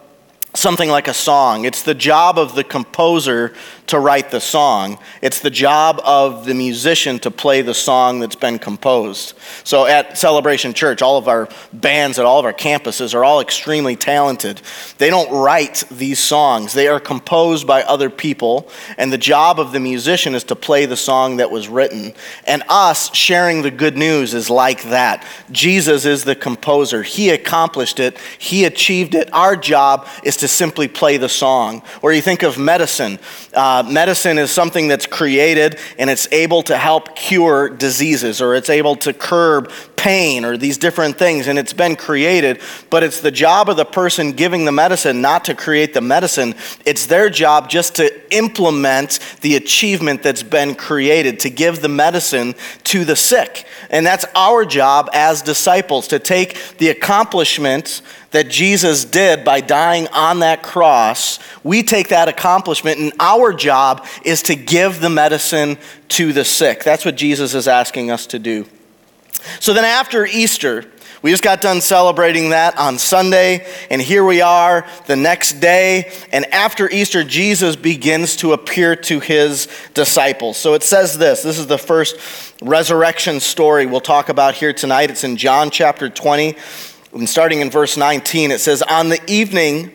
something 0.54 0.90
like 0.90 1.08
a 1.08 1.14
song. 1.14 1.64
It's 1.64 1.82
the 1.82 1.94
job 1.94 2.38
of 2.38 2.54
the 2.54 2.64
composer 2.64 3.54
to 3.88 3.98
write 3.98 4.30
the 4.30 4.40
song. 4.40 4.98
It's 5.20 5.40
the 5.40 5.50
job 5.50 6.00
of 6.04 6.46
the 6.46 6.54
musician 6.54 7.18
to 7.20 7.30
play 7.30 7.62
the 7.62 7.74
song 7.74 8.20
that's 8.20 8.36
been 8.36 8.58
composed. 8.58 9.34
So 9.64 9.86
at 9.86 10.16
Celebration 10.16 10.72
Church, 10.72 11.02
all 11.02 11.18
of 11.18 11.28
our 11.28 11.48
bands 11.72 12.18
at 12.18 12.24
all 12.24 12.38
of 12.38 12.44
our 12.44 12.52
campuses 12.52 13.14
are 13.14 13.24
all 13.24 13.40
extremely 13.40 13.96
talented. 13.96 14.62
They 14.98 15.10
don't 15.10 15.30
write 15.32 15.84
these 15.90 16.18
songs, 16.18 16.72
they 16.72 16.88
are 16.88 17.00
composed 17.00 17.66
by 17.66 17.82
other 17.82 18.08
people, 18.08 18.68
and 18.96 19.12
the 19.12 19.18
job 19.18 19.58
of 19.58 19.72
the 19.72 19.80
musician 19.80 20.34
is 20.34 20.44
to 20.44 20.56
play 20.56 20.86
the 20.86 20.96
song 20.96 21.36
that 21.36 21.50
was 21.50 21.68
written. 21.68 22.14
And 22.46 22.62
us 22.68 23.14
sharing 23.14 23.62
the 23.62 23.70
good 23.70 23.96
news 23.96 24.32
is 24.32 24.48
like 24.48 24.84
that. 24.84 25.26
Jesus 25.50 26.04
is 26.04 26.24
the 26.24 26.34
composer, 26.34 27.02
He 27.02 27.30
accomplished 27.30 27.98
it, 27.98 28.16
He 28.38 28.64
achieved 28.64 29.14
it. 29.14 29.32
Our 29.32 29.56
job 29.56 30.06
is 30.22 30.36
to 30.38 30.48
simply 30.48 30.88
play 30.88 31.16
the 31.16 31.28
song. 31.28 31.82
Or 32.00 32.12
you 32.12 32.22
think 32.22 32.42
of 32.42 32.58
medicine. 32.58 33.18
Uh, 33.52 33.71
Uh, 33.72 33.82
medicine 33.84 34.36
is 34.36 34.50
something 34.50 34.86
that's 34.86 35.06
created 35.06 35.78
and 35.96 36.10
it's 36.10 36.28
able 36.30 36.62
to 36.62 36.76
help 36.76 37.16
cure 37.16 37.70
diseases 37.70 38.42
or 38.42 38.54
it's 38.54 38.68
able 38.68 38.94
to 38.94 39.14
curb 39.14 39.72
pain 40.02 40.44
or 40.44 40.56
these 40.56 40.78
different 40.78 41.16
things, 41.16 41.46
and 41.46 41.56
it's 41.58 41.72
been 41.72 41.94
created, 41.94 42.60
but 42.90 43.04
it's 43.04 43.20
the 43.20 43.30
job 43.30 43.68
of 43.68 43.76
the 43.76 43.84
person 43.84 44.32
giving 44.32 44.64
the 44.64 44.72
medicine 44.72 45.22
not 45.22 45.44
to 45.44 45.54
create 45.54 45.94
the 45.94 46.00
medicine. 46.00 46.56
It's 46.84 47.06
their 47.06 47.30
job 47.30 47.70
just 47.70 47.94
to 47.96 48.36
implement 48.36 49.20
the 49.42 49.54
achievement 49.54 50.24
that's 50.24 50.42
been 50.42 50.74
created, 50.74 51.38
to 51.40 51.50
give 51.50 51.80
the 51.80 51.88
medicine 51.88 52.56
to 52.84 53.04
the 53.04 53.14
sick. 53.14 53.64
And 53.90 54.04
that's 54.04 54.24
our 54.34 54.64
job 54.64 55.08
as 55.12 55.40
disciples 55.40 56.08
to 56.08 56.18
take 56.18 56.58
the 56.78 56.88
accomplishments 56.88 58.02
that 58.32 58.48
Jesus 58.48 59.04
did 59.04 59.44
by 59.44 59.60
dying 59.60 60.08
on 60.08 60.40
that 60.40 60.62
cross, 60.62 61.38
we 61.62 61.82
take 61.82 62.08
that 62.08 62.28
accomplishment, 62.28 62.98
and 62.98 63.12
our 63.20 63.52
job 63.62 64.06
is 64.24 64.42
to 64.42 64.54
give 64.54 65.00
the 65.00 65.10
medicine 65.10 65.78
to 66.08 66.32
the 66.32 66.44
sick. 66.44 66.84
That's 66.84 67.04
what 67.04 67.16
Jesus 67.16 67.54
is 67.54 67.68
asking 67.68 68.10
us 68.10 68.26
to 68.28 68.38
do. 68.38 68.66
So 69.60 69.72
then 69.72 69.84
after 69.84 70.26
Easter, 70.26 70.84
we 71.22 71.30
just 71.30 71.44
got 71.44 71.60
done 71.60 71.80
celebrating 71.80 72.50
that 72.50 72.76
on 72.76 72.98
Sunday, 72.98 73.64
and 73.90 74.02
here 74.02 74.24
we 74.24 74.40
are 74.40 74.84
the 75.06 75.14
next 75.14 75.60
day. 75.60 76.12
And 76.32 76.44
after 76.46 76.90
Easter, 76.90 77.22
Jesus 77.22 77.76
begins 77.76 78.34
to 78.36 78.52
appear 78.52 78.96
to 78.96 79.20
his 79.20 79.68
disciples. 79.94 80.56
So 80.56 80.74
it 80.74 80.82
says 80.82 81.18
this 81.18 81.42
this 81.42 81.60
is 81.60 81.68
the 81.68 81.78
first 81.78 82.16
resurrection 82.60 83.38
story 83.38 83.86
we'll 83.86 84.00
talk 84.00 84.30
about 84.30 84.54
here 84.54 84.72
tonight. 84.72 85.10
It's 85.10 85.22
in 85.22 85.36
John 85.36 85.70
chapter 85.70 86.08
20, 86.08 86.56
and 87.12 87.28
starting 87.28 87.60
in 87.60 87.70
verse 87.70 87.96
19, 87.96 88.50
it 88.50 88.60
says, 88.60 88.82
On 88.82 89.08
the 89.08 89.20
evening 89.30 89.92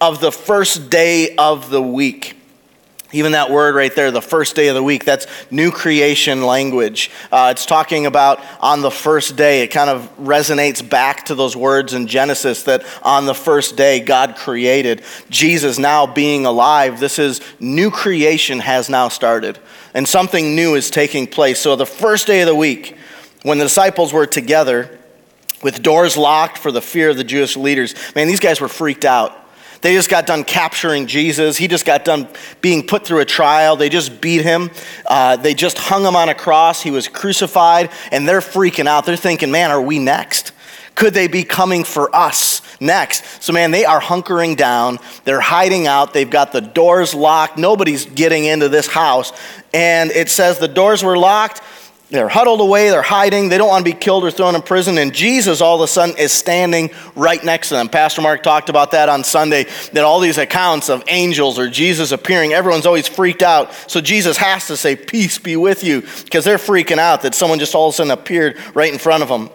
of 0.00 0.22
the 0.22 0.32
first 0.32 0.88
day 0.88 1.36
of 1.36 1.68
the 1.68 1.82
week, 1.82 2.39
even 3.12 3.32
that 3.32 3.50
word 3.50 3.74
right 3.74 3.94
there, 3.94 4.10
the 4.10 4.22
first 4.22 4.54
day 4.54 4.68
of 4.68 4.74
the 4.74 4.82
week, 4.82 5.04
that's 5.04 5.26
new 5.50 5.70
creation 5.70 6.42
language. 6.42 7.10
Uh, 7.32 7.48
it's 7.50 7.66
talking 7.66 8.06
about 8.06 8.40
on 8.60 8.82
the 8.82 8.90
first 8.90 9.36
day. 9.36 9.62
It 9.62 9.68
kind 9.68 9.90
of 9.90 10.16
resonates 10.18 10.86
back 10.88 11.26
to 11.26 11.34
those 11.34 11.56
words 11.56 11.92
in 11.92 12.06
Genesis 12.06 12.62
that 12.64 12.84
on 13.02 13.26
the 13.26 13.34
first 13.34 13.76
day 13.76 14.00
God 14.00 14.36
created. 14.36 15.02
Jesus 15.28 15.78
now 15.78 16.06
being 16.06 16.46
alive, 16.46 17.00
this 17.00 17.18
is 17.18 17.40
new 17.58 17.90
creation 17.90 18.60
has 18.60 18.88
now 18.88 19.08
started. 19.08 19.58
And 19.92 20.06
something 20.06 20.54
new 20.54 20.76
is 20.76 20.90
taking 20.90 21.26
place. 21.26 21.58
So 21.58 21.74
the 21.74 21.86
first 21.86 22.28
day 22.28 22.42
of 22.42 22.46
the 22.46 22.54
week, 22.54 22.96
when 23.42 23.58
the 23.58 23.64
disciples 23.64 24.12
were 24.12 24.26
together, 24.26 24.98
with 25.62 25.82
doors 25.82 26.16
locked 26.16 26.58
for 26.58 26.72
the 26.72 26.80
fear 26.80 27.10
of 27.10 27.16
the 27.16 27.24
Jewish 27.24 27.56
leaders, 27.56 27.94
man, 28.14 28.28
these 28.28 28.40
guys 28.40 28.60
were 28.60 28.68
freaked 28.68 29.04
out. 29.04 29.36
They 29.82 29.94
just 29.94 30.10
got 30.10 30.26
done 30.26 30.44
capturing 30.44 31.06
Jesus. 31.06 31.56
He 31.56 31.66
just 31.66 31.86
got 31.86 32.04
done 32.04 32.28
being 32.60 32.86
put 32.86 33.06
through 33.06 33.20
a 33.20 33.24
trial. 33.24 33.76
They 33.76 33.88
just 33.88 34.20
beat 34.20 34.42
him. 34.42 34.70
Uh, 35.06 35.36
they 35.36 35.54
just 35.54 35.78
hung 35.78 36.04
him 36.04 36.16
on 36.16 36.28
a 36.28 36.34
cross. 36.34 36.82
He 36.82 36.90
was 36.90 37.08
crucified, 37.08 37.90
and 38.12 38.28
they're 38.28 38.40
freaking 38.40 38.86
out. 38.86 39.06
They're 39.06 39.16
thinking, 39.16 39.50
man, 39.50 39.70
are 39.70 39.80
we 39.80 39.98
next? 39.98 40.52
Could 40.94 41.14
they 41.14 41.28
be 41.28 41.44
coming 41.44 41.84
for 41.84 42.14
us 42.14 42.60
next? 42.78 43.42
So, 43.42 43.54
man, 43.54 43.70
they 43.70 43.86
are 43.86 44.00
hunkering 44.00 44.54
down. 44.54 44.98
They're 45.24 45.40
hiding 45.40 45.86
out. 45.86 46.12
They've 46.12 46.28
got 46.28 46.52
the 46.52 46.60
doors 46.60 47.14
locked. 47.14 47.56
Nobody's 47.56 48.04
getting 48.04 48.44
into 48.44 48.68
this 48.68 48.86
house. 48.86 49.32
And 49.72 50.10
it 50.10 50.28
says 50.28 50.58
the 50.58 50.68
doors 50.68 51.02
were 51.02 51.16
locked. 51.16 51.62
They're 52.10 52.28
huddled 52.28 52.60
away, 52.60 52.90
they're 52.90 53.02
hiding, 53.02 53.50
they 53.50 53.56
don't 53.56 53.68
want 53.68 53.86
to 53.86 53.92
be 53.92 53.96
killed 53.96 54.24
or 54.24 54.32
thrown 54.32 54.56
in 54.56 54.62
prison, 54.62 54.98
and 54.98 55.14
Jesus 55.14 55.60
all 55.60 55.76
of 55.76 55.80
a 55.82 55.86
sudden 55.86 56.16
is 56.18 56.32
standing 56.32 56.90
right 57.14 57.42
next 57.42 57.68
to 57.68 57.74
them. 57.74 57.88
Pastor 57.88 58.20
Mark 58.20 58.42
talked 58.42 58.68
about 58.68 58.90
that 58.90 59.08
on 59.08 59.22
Sunday, 59.22 59.66
that 59.92 60.02
all 60.02 60.18
these 60.18 60.36
accounts 60.36 60.90
of 60.90 61.04
angels 61.06 61.56
or 61.56 61.70
Jesus 61.70 62.10
appearing, 62.10 62.52
everyone's 62.52 62.84
always 62.84 63.06
freaked 63.06 63.42
out. 63.42 63.72
So 63.86 64.00
Jesus 64.00 64.36
has 64.38 64.66
to 64.66 64.76
say, 64.76 64.96
Peace 64.96 65.38
be 65.38 65.56
with 65.56 65.84
you, 65.84 66.00
because 66.24 66.44
they're 66.44 66.58
freaking 66.58 66.98
out 66.98 67.22
that 67.22 67.36
someone 67.36 67.60
just 67.60 67.76
all 67.76 67.86
of 67.86 67.94
a 67.94 67.96
sudden 67.96 68.10
appeared 68.10 68.58
right 68.74 68.92
in 68.92 68.98
front 68.98 69.22
of 69.22 69.28
them. 69.28 69.48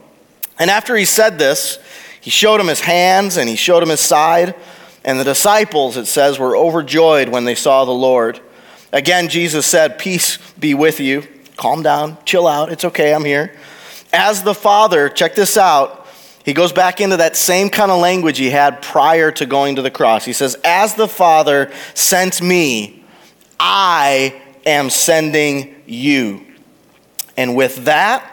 And 0.57 0.71
after 0.71 0.95
he 0.95 1.03
said 1.03 1.37
this, 1.37 1.77
he 2.21 2.29
showed 2.31 2.61
him 2.61 2.67
his 2.67 2.79
hands 2.79 3.35
and 3.35 3.49
he 3.49 3.57
showed 3.57 3.83
him 3.83 3.89
his 3.89 3.99
side. 3.99 4.55
And 5.03 5.19
the 5.19 5.25
disciples, 5.25 5.97
it 5.97 6.05
says, 6.05 6.39
were 6.39 6.55
overjoyed 6.55 7.27
when 7.27 7.43
they 7.43 7.53
saw 7.53 7.83
the 7.83 7.91
Lord. 7.91 8.39
Again, 8.93 9.27
Jesus 9.27 9.65
said, 9.65 9.99
Peace 9.99 10.37
be 10.53 10.73
with 10.73 11.01
you 11.01 11.27
calm 11.55 11.83
down, 11.83 12.17
chill 12.25 12.47
out, 12.47 12.71
it's 12.71 12.85
okay, 12.85 13.13
I'm 13.13 13.25
here. 13.25 13.55
As 14.13 14.43
the 14.43 14.53
Father, 14.53 15.09
check 15.09 15.35
this 15.35 15.57
out, 15.57 16.05
he 16.45 16.53
goes 16.53 16.71
back 16.71 17.01
into 17.01 17.17
that 17.17 17.35
same 17.35 17.69
kind 17.69 17.91
of 17.91 17.99
language 17.99 18.37
he 18.37 18.51
had 18.51 18.81
prior 18.81 19.31
to 19.31 19.47
going 19.47 19.77
to 19.77 19.81
the 19.81 19.89
cross. 19.89 20.25
He 20.25 20.33
says, 20.33 20.55
As 20.63 20.93
the 20.93 21.07
Father 21.07 21.71
sent 21.95 22.39
me, 22.39 23.03
I 23.59 24.39
am 24.63 24.91
sending 24.91 25.81
you. 25.87 26.45
And 27.35 27.55
with 27.55 27.85
that, 27.85 28.31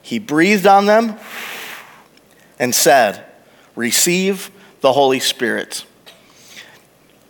he 0.00 0.18
breathed 0.18 0.66
on 0.66 0.86
them 0.86 1.18
and 2.58 2.74
said, 2.74 3.26
Receive 3.76 4.50
the 4.80 4.94
Holy 4.94 5.20
Spirit. 5.20 5.84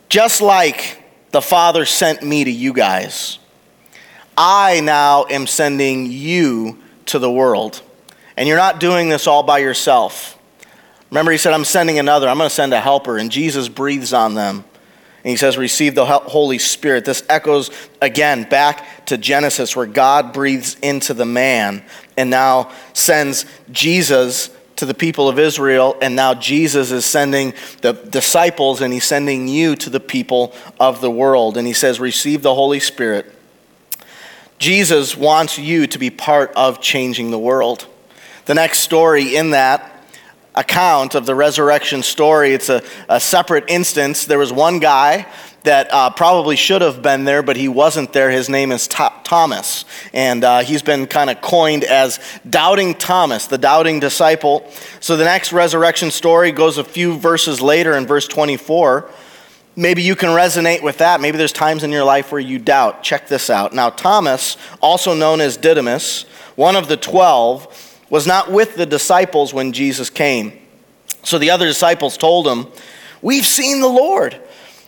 Just 0.07 0.41
like 0.41 1.03
the 1.31 1.41
Father 1.41 1.85
sent 1.85 2.23
me 2.23 2.45
to 2.45 2.51
you 2.51 2.71
guys. 2.71 3.37
I 4.37 4.81
now 4.81 5.25
am 5.29 5.47
sending 5.47 6.11
you 6.11 6.79
to 7.07 7.19
the 7.19 7.31
world. 7.31 7.81
And 8.37 8.47
you're 8.47 8.57
not 8.57 8.79
doing 8.79 9.09
this 9.09 9.27
all 9.27 9.43
by 9.43 9.59
yourself. 9.59 10.37
Remember, 11.09 11.31
he 11.31 11.37
said, 11.37 11.53
I'm 11.53 11.65
sending 11.65 11.99
another. 11.99 12.29
I'm 12.29 12.37
going 12.37 12.49
to 12.49 12.55
send 12.55 12.73
a 12.73 12.79
helper. 12.79 13.17
And 13.17 13.31
Jesus 13.31 13.67
breathes 13.67 14.13
on 14.13 14.33
them. 14.33 14.63
And 15.23 15.29
he 15.29 15.35
says, 15.35 15.57
Receive 15.57 15.93
the 15.93 16.05
Holy 16.05 16.57
Spirit. 16.57 17.05
This 17.05 17.23
echoes 17.29 17.69
again 18.01 18.43
back 18.43 19.05
to 19.07 19.17
Genesis, 19.17 19.75
where 19.75 19.85
God 19.85 20.33
breathes 20.33 20.77
into 20.81 21.13
the 21.13 21.25
man 21.25 21.83
and 22.17 22.29
now 22.29 22.71
sends 22.93 23.45
Jesus 23.71 24.49
to 24.77 24.85
the 24.85 24.93
people 24.93 25.29
of 25.29 25.37
Israel. 25.37 25.95
And 26.01 26.15
now 26.15 26.33
Jesus 26.33 26.91
is 26.91 27.05
sending 27.05 27.53
the 27.81 27.93
disciples 27.93 28.81
and 28.81 28.91
he's 28.91 29.03
sending 29.03 29.47
you 29.47 29.75
to 29.75 29.89
the 29.89 29.99
people 29.99 30.55
of 30.79 31.01
the 31.01 31.11
world. 31.11 31.57
And 31.57 31.67
he 31.67 31.73
says, 31.73 31.99
Receive 31.99 32.41
the 32.41 32.55
Holy 32.55 32.79
Spirit. 32.79 33.31
Jesus 34.61 35.17
wants 35.17 35.57
you 35.57 35.87
to 35.87 35.97
be 35.97 36.11
part 36.11 36.53
of 36.55 36.79
changing 36.79 37.31
the 37.31 37.39
world. 37.39 37.87
The 38.45 38.53
next 38.53 38.81
story 38.81 39.35
in 39.35 39.49
that 39.49 40.05
account 40.53 41.15
of 41.15 41.25
the 41.25 41.33
resurrection 41.33 42.03
story. 42.03 42.53
It's 42.53 42.69
a, 42.69 42.83
a 43.09 43.19
separate 43.19 43.63
instance. 43.69 44.25
There 44.27 44.37
was 44.37 44.53
one 44.53 44.77
guy 44.77 45.25
that 45.63 45.91
uh, 45.91 46.11
probably 46.11 46.55
should 46.55 46.83
have 46.83 47.01
been 47.01 47.23
there, 47.23 47.41
but 47.41 47.57
he 47.57 47.69
wasn't 47.69 48.13
there. 48.13 48.29
His 48.29 48.49
name 48.49 48.71
is 48.71 48.87
Thomas. 48.87 49.83
And 50.13 50.43
uh, 50.43 50.59
he's 50.59 50.83
been 50.83 51.07
kind 51.07 51.31
of 51.31 51.41
coined 51.41 51.83
as 51.83 52.19
Doubting 52.47 52.93
Thomas, 52.93 53.47
the 53.47 53.57
doubting 53.57 53.99
disciple. 53.99 54.69
So 54.99 55.17
the 55.17 55.25
next 55.25 55.51
resurrection 55.51 56.11
story 56.11 56.51
goes 56.51 56.77
a 56.77 56.83
few 56.83 57.17
verses 57.17 57.61
later 57.61 57.93
in 57.93 58.05
verse 58.05 58.27
24. 58.27 59.09
Maybe 59.75 60.01
you 60.01 60.15
can 60.15 60.29
resonate 60.29 60.83
with 60.83 60.97
that. 60.97 61.21
Maybe 61.21 61.37
there's 61.37 61.53
times 61.53 61.83
in 61.83 61.91
your 61.91 62.03
life 62.03 62.31
where 62.31 62.41
you 62.41 62.59
doubt. 62.59 63.03
Check 63.03 63.27
this 63.27 63.49
out. 63.49 63.73
Now, 63.73 63.89
Thomas, 63.89 64.57
also 64.81 65.13
known 65.13 65.39
as 65.39 65.55
Didymus, 65.55 66.23
one 66.55 66.75
of 66.75 66.87
the 66.87 66.97
twelve, 66.97 67.67
was 68.09 68.27
not 68.27 68.51
with 68.51 68.75
the 68.75 68.85
disciples 68.85 69.53
when 69.53 69.71
Jesus 69.71 70.09
came. 70.09 70.51
So 71.23 71.37
the 71.37 71.51
other 71.51 71.65
disciples 71.65 72.17
told 72.17 72.47
him, 72.47 72.67
We've 73.21 73.45
seen 73.45 73.79
the 73.79 73.87
Lord. 73.87 74.39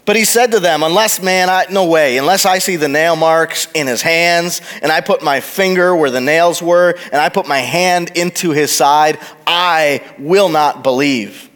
But 0.06 0.18
he 0.18 0.26
said 0.26 0.52
to 0.52 0.60
them, 0.60 0.84
Unless, 0.84 1.22
man, 1.22 1.50
I, 1.50 1.66
no 1.70 1.86
way, 1.86 2.18
unless 2.18 2.46
I 2.46 2.60
see 2.60 2.76
the 2.76 2.90
nail 2.90 3.16
marks 3.16 3.70
in 3.74 3.88
his 3.88 4.02
hands, 4.02 4.62
and 4.82 4.92
I 4.92 5.00
put 5.00 5.24
my 5.24 5.40
finger 5.40 5.96
where 5.96 6.10
the 6.10 6.20
nails 6.20 6.62
were, 6.62 6.98
and 7.06 7.16
I 7.16 7.30
put 7.30 7.48
my 7.48 7.60
hand 7.60 8.12
into 8.16 8.52
his 8.52 8.72
side, 8.72 9.18
I 9.48 10.04
will 10.20 10.50
not 10.50 10.84
believe. 10.84 11.50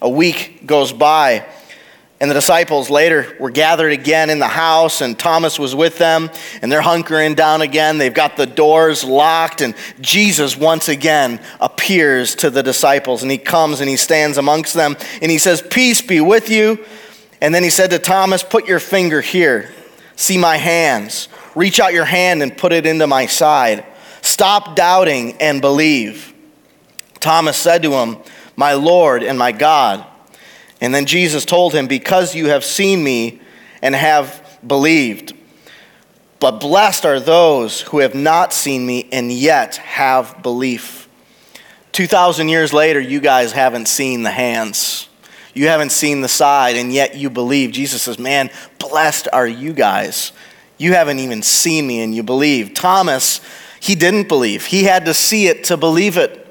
A 0.00 0.08
week 0.08 0.62
goes 0.64 0.94
by. 0.94 1.46
And 2.20 2.30
the 2.30 2.34
disciples 2.34 2.90
later 2.90 3.34
were 3.40 3.50
gathered 3.50 3.92
again 3.92 4.28
in 4.28 4.40
the 4.40 4.46
house, 4.46 5.00
and 5.00 5.18
Thomas 5.18 5.58
was 5.58 5.74
with 5.74 5.96
them, 5.96 6.30
and 6.60 6.70
they're 6.70 6.82
hunkering 6.82 7.34
down 7.34 7.62
again. 7.62 7.96
They've 7.96 8.12
got 8.12 8.36
the 8.36 8.44
doors 8.44 9.02
locked, 9.02 9.62
and 9.62 9.74
Jesus 10.02 10.54
once 10.54 10.90
again 10.90 11.40
appears 11.60 12.34
to 12.36 12.50
the 12.50 12.62
disciples, 12.62 13.22
and 13.22 13.30
he 13.30 13.38
comes 13.38 13.80
and 13.80 13.88
he 13.88 13.96
stands 13.96 14.36
amongst 14.36 14.74
them, 14.74 14.98
and 15.22 15.30
he 15.30 15.38
says, 15.38 15.62
Peace 15.62 16.02
be 16.02 16.20
with 16.20 16.50
you. 16.50 16.84
And 17.40 17.54
then 17.54 17.62
he 17.62 17.70
said 17.70 17.90
to 17.90 17.98
Thomas, 17.98 18.42
Put 18.42 18.68
your 18.68 18.80
finger 18.80 19.22
here, 19.22 19.70
see 20.14 20.36
my 20.36 20.58
hands, 20.58 21.28
reach 21.54 21.80
out 21.80 21.94
your 21.94 22.04
hand 22.04 22.42
and 22.42 22.54
put 22.54 22.72
it 22.72 22.84
into 22.84 23.06
my 23.06 23.24
side. 23.24 23.86
Stop 24.20 24.76
doubting 24.76 25.38
and 25.40 25.62
believe. 25.62 26.34
Thomas 27.18 27.56
said 27.56 27.82
to 27.82 27.92
him, 27.92 28.18
My 28.56 28.74
Lord 28.74 29.22
and 29.22 29.38
my 29.38 29.52
God. 29.52 30.06
And 30.80 30.94
then 30.94 31.06
Jesus 31.06 31.44
told 31.44 31.74
him, 31.74 31.86
Because 31.86 32.34
you 32.34 32.48
have 32.48 32.64
seen 32.64 33.02
me 33.02 33.40
and 33.82 33.94
have 33.94 34.58
believed. 34.66 35.34
But 36.38 36.60
blessed 36.60 37.04
are 37.04 37.20
those 37.20 37.82
who 37.82 37.98
have 37.98 38.14
not 38.14 38.52
seen 38.52 38.86
me 38.86 39.08
and 39.12 39.30
yet 39.30 39.76
have 39.76 40.42
belief. 40.42 41.08
2,000 41.92 42.48
years 42.48 42.72
later, 42.72 43.00
you 43.00 43.20
guys 43.20 43.52
haven't 43.52 43.86
seen 43.86 44.22
the 44.22 44.30
hands. 44.30 45.08
You 45.52 45.66
haven't 45.68 45.90
seen 45.90 46.20
the 46.20 46.28
side, 46.28 46.76
and 46.76 46.92
yet 46.92 47.16
you 47.16 47.28
believe. 47.28 47.72
Jesus 47.72 48.02
says, 48.02 48.18
Man, 48.18 48.50
blessed 48.78 49.28
are 49.32 49.46
you 49.46 49.72
guys. 49.72 50.32
You 50.78 50.94
haven't 50.94 51.18
even 51.18 51.42
seen 51.42 51.86
me 51.86 52.00
and 52.00 52.14
you 52.14 52.22
believe. 52.22 52.72
Thomas, 52.72 53.42
he 53.80 53.94
didn't 53.94 54.28
believe. 54.28 54.64
He 54.64 54.84
had 54.84 55.04
to 55.04 55.14
see 55.14 55.46
it 55.48 55.64
to 55.64 55.76
believe 55.76 56.16
it. 56.16 56.49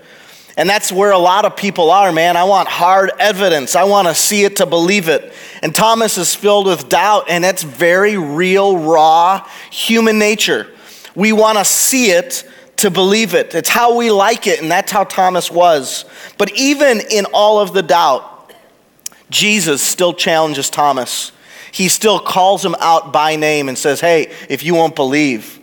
And 0.60 0.70
that's 0.70 0.92
where 0.92 1.12
a 1.12 1.18
lot 1.18 1.46
of 1.46 1.56
people 1.56 1.90
are, 1.90 2.12
man. 2.12 2.36
I 2.36 2.44
want 2.44 2.68
hard 2.68 3.12
evidence. 3.18 3.78
I 3.78 3.86
want 3.86 4.10
to 4.10 4.14
see 4.14 4.44
it 4.44 4.58
to 4.58 4.66
believe 4.66 5.08
it. 5.08 5.32
And 5.64 5.74
Thomas 5.74 6.18
is 6.18 6.36
filled 6.36 6.66
with 6.66 6.90
doubt, 6.90 7.30
and 7.30 7.46
it's 7.46 7.64
very 7.64 8.18
real, 8.18 8.78
raw 8.78 9.48
human 9.72 10.20
nature. 10.20 10.68
We 11.16 11.32
want 11.32 11.60
to 11.60 11.64
see 11.64 12.12
it 12.12 12.44
to 12.76 12.92
believe 12.92 13.36
it. 13.36 13.56
It's 13.56 13.70
how 13.70 13.96
we 13.96 14.12
like 14.12 14.48
it, 14.48 14.62
and 14.62 14.70
that's 14.70 14.92
how 14.92 15.06
Thomas 15.06 15.50
was. 15.50 16.04
But 16.38 16.52
even 16.58 17.00
in 17.10 17.24
all 17.34 17.62
of 17.62 17.72
the 17.72 17.82
doubt, 17.82 18.52
Jesus 19.30 19.82
still 19.82 20.14
challenges 20.14 20.70
Thomas. 20.70 21.32
He 21.72 21.88
still 21.88 22.20
calls 22.20 22.66
him 22.66 22.76
out 22.82 23.14
by 23.14 23.38
name 23.38 23.70
and 23.70 23.78
says, 23.78 24.02
Hey, 24.02 24.34
if 24.50 24.62
you 24.64 24.76
won't 24.76 24.98
believe, 24.98 25.58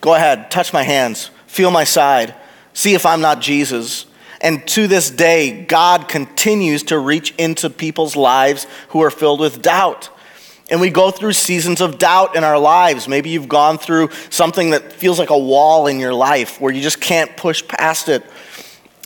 go 0.00 0.14
ahead, 0.14 0.50
touch 0.50 0.72
my 0.72 0.82
hands, 0.82 1.28
feel 1.46 1.70
my 1.70 1.84
side, 1.84 2.34
see 2.72 2.94
if 2.94 3.04
I'm 3.04 3.20
not 3.20 3.42
Jesus. 3.42 4.06
And 4.44 4.64
to 4.68 4.86
this 4.86 5.10
day, 5.10 5.64
God 5.64 6.06
continues 6.06 6.82
to 6.84 6.98
reach 6.98 7.34
into 7.38 7.70
people's 7.70 8.14
lives 8.14 8.66
who 8.88 9.02
are 9.02 9.10
filled 9.10 9.40
with 9.40 9.62
doubt. 9.62 10.10
And 10.70 10.82
we 10.82 10.90
go 10.90 11.10
through 11.10 11.32
seasons 11.32 11.80
of 11.80 11.98
doubt 11.98 12.36
in 12.36 12.44
our 12.44 12.58
lives. 12.58 13.08
Maybe 13.08 13.30
you've 13.30 13.48
gone 13.48 13.78
through 13.78 14.10
something 14.28 14.70
that 14.70 14.92
feels 14.92 15.18
like 15.18 15.30
a 15.30 15.38
wall 15.38 15.86
in 15.86 15.98
your 15.98 16.12
life 16.12 16.60
where 16.60 16.72
you 16.72 16.82
just 16.82 17.00
can't 17.00 17.34
push 17.38 17.66
past 17.66 18.10
it. 18.10 18.22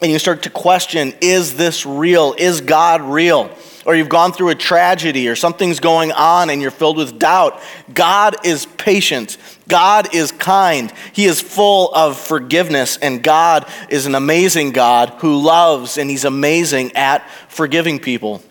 And 0.02 0.10
you 0.10 0.18
start 0.18 0.42
to 0.42 0.50
question 0.50 1.14
is 1.20 1.56
this 1.56 1.86
real? 1.86 2.34
Is 2.36 2.60
God 2.60 3.00
real? 3.00 3.50
or 3.88 3.94
you've 3.94 4.10
gone 4.10 4.32
through 4.32 4.50
a 4.50 4.54
tragedy 4.54 5.28
or 5.28 5.34
something's 5.34 5.80
going 5.80 6.12
on 6.12 6.50
and 6.50 6.60
you're 6.60 6.70
filled 6.70 6.98
with 6.98 7.18
doubt, 7.18 7.58
God 7.94 8.36
is 8.44 8.66
patient. 8.76 9.38
God 9.68 10.14
is 10.14 10.32
kind. 10.32 10.92
He 11.12 11.26
is 11.26 11.40
full 11.40 11.92
of 11.94 12.18
forgiveness. 12.18 12.96
And 12.96 13.22
God 13.22 13.70
is 13.90 14.06
an 14.06 14.14
amazing 14.14 14.72
God 14.72 15.10
who 15.18 15.40
loves 15.40 15.98
and 15.98 16.10
He's 16.10 16.24
amazing 16.24 16.96
at 16.96 17.28
forgiving 17.48 17.98
people. 17.98 18.42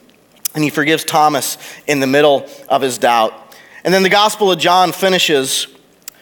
And 0.54 0.64
He 0.64 0.70
forgives 0.70 1.04
Thomas 1.04 1.58
in 1.88 2.00
the 2.00 2.08
middle 2.08 2.48
of 2.70 2.82
his 2.82 2.98
doubt. 2.98 3.34
And 3.84 3.94
then 3.94 4.04
the 4.04 4.10
Gospel 4.10 4.52
of 4.52 4.60
John 4.60 4.92
finishes 4.92 5.68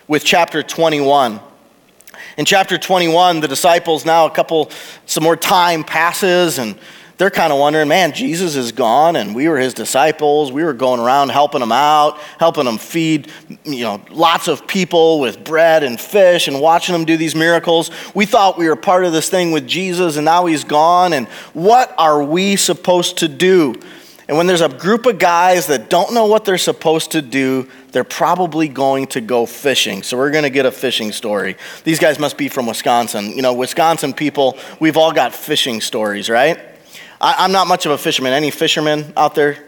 with 0.08 0.24
chapter 0.24 0.64
21. 0.64 1.40
In 2.38 2.46
chapter 2.46 2.78
21, 2.78 3.40
the 3.40 3.48
disciples 3.48 4.06
now, 4.06 4.26
a 4.26 4.30
couple, 4.30 4.70
some 5.06 5.24
more 5.24 5.36
time 5.36 5.84
passes, 5.84 6.58
and 6.58 6.78
they're 7.18 7.30
kind 7.30 7.54
of 7.54 7.60
wondering, 7.60 7.88
man, 7.88 8.12
Jesus 8.12 8.56
is 8.56 8.74
gone 8.74 9.16
and 9.16 9.34
we 9.34 9.48
were 9.48 9.58
his 9.58 9.74
disciples. 9.74 10.52
We 10.52 10.64
were 10.64 10.74
going 10.74 11.00
around 11.00 11.30
helping 11.30 11.62
him 11.62 11.72
out, 11.72 12.18
helping 12.40 12.68
him 12.68 12.78
feed, 12.78 13.32
you 13.64 13.84
know, 13.84 14.02
lots 14.10 14.50
of 14.50 14.68
people 14.68 15.22
with 15.22 15.44
bread 15.44 15.84
and 15.84 16.00
fish 16.00 16.50
and 16.50 16.60
watching 16.60 16.94
him 16.94 17.06
do 17.06 17.16
these 17.16 17.34
miracles. 17.34 17.90
We 18.14 18.26
thought 18.26 18.58
we 18.58 18.68
were 18.68 18.76
part 18.76 19.06
of 19.06 19.14
this 19.14 19.30
thing 19.30 19.52
with 19.52 19.66
Jesus 19.66 20.18
and 20.18 20.26
now 20.26 20.46
he's 20.46 20.66
gone. 20.66 21.14
And 21.14 21.28
what 21.54 21.94
are 21.98 22.22
we 22.22 22.58
supposed 22.58 23.20
to 23.20 23.30
do? 23.30 23.76
And 24.28 24.38
when 24.38 24.48
there's 24.48 24.62
a 24.62 24.70
group 24.70 25.06
of 25.06 25.20
guys 25.20 25.68
that 25.68 25.90
don't 25.90 26.14
know 26.14 26.26
what 26.26 26.46
they're 26.46 26.58
supposed 26.58 27.12
to 27.12 27.22
do, 27.22 27.70
they're 27.92 28.04
probably 28.04 28.68
going 28.68 29.08
to 29.08 29.22
go 29.22 29.46
fishing. 29.46 30.04
So 30.04 30.18
we're 30.18 30.32
going 30.32 30.44
to 30.44 30.50
get 30.50 30.66
a 30.66 30.72
fishing 30.72 31.12
story. 31.12 31.56
These 31.84 32.00
guys 32.00 32.18
must 32.18 32.38
be 32.38 32.50
from 32.50 32.66
Wisconsin. 32.66 33.36
You 33.36 33.44
know, 33.44 33.54
Wisconsin 33.54 34.14
people, 34.14 34.58
we've 34.80 34.98
all 34.98 35.14
got 35.14 35.34
fishing 35.34 35.80
stories, 35.80 36.30
right? 36.30 36.75
I, 37.20 37.46
am 37.46 37.52
not 37.52 37.68
much 37.68 37.86
of 37.86 37.92
a 37.92 37.98
fisherman. 37.98 38.34
Any 38.34 38.52
fishermen 38.52 39.14
out 39.16 39.36
there? 39.36 39.64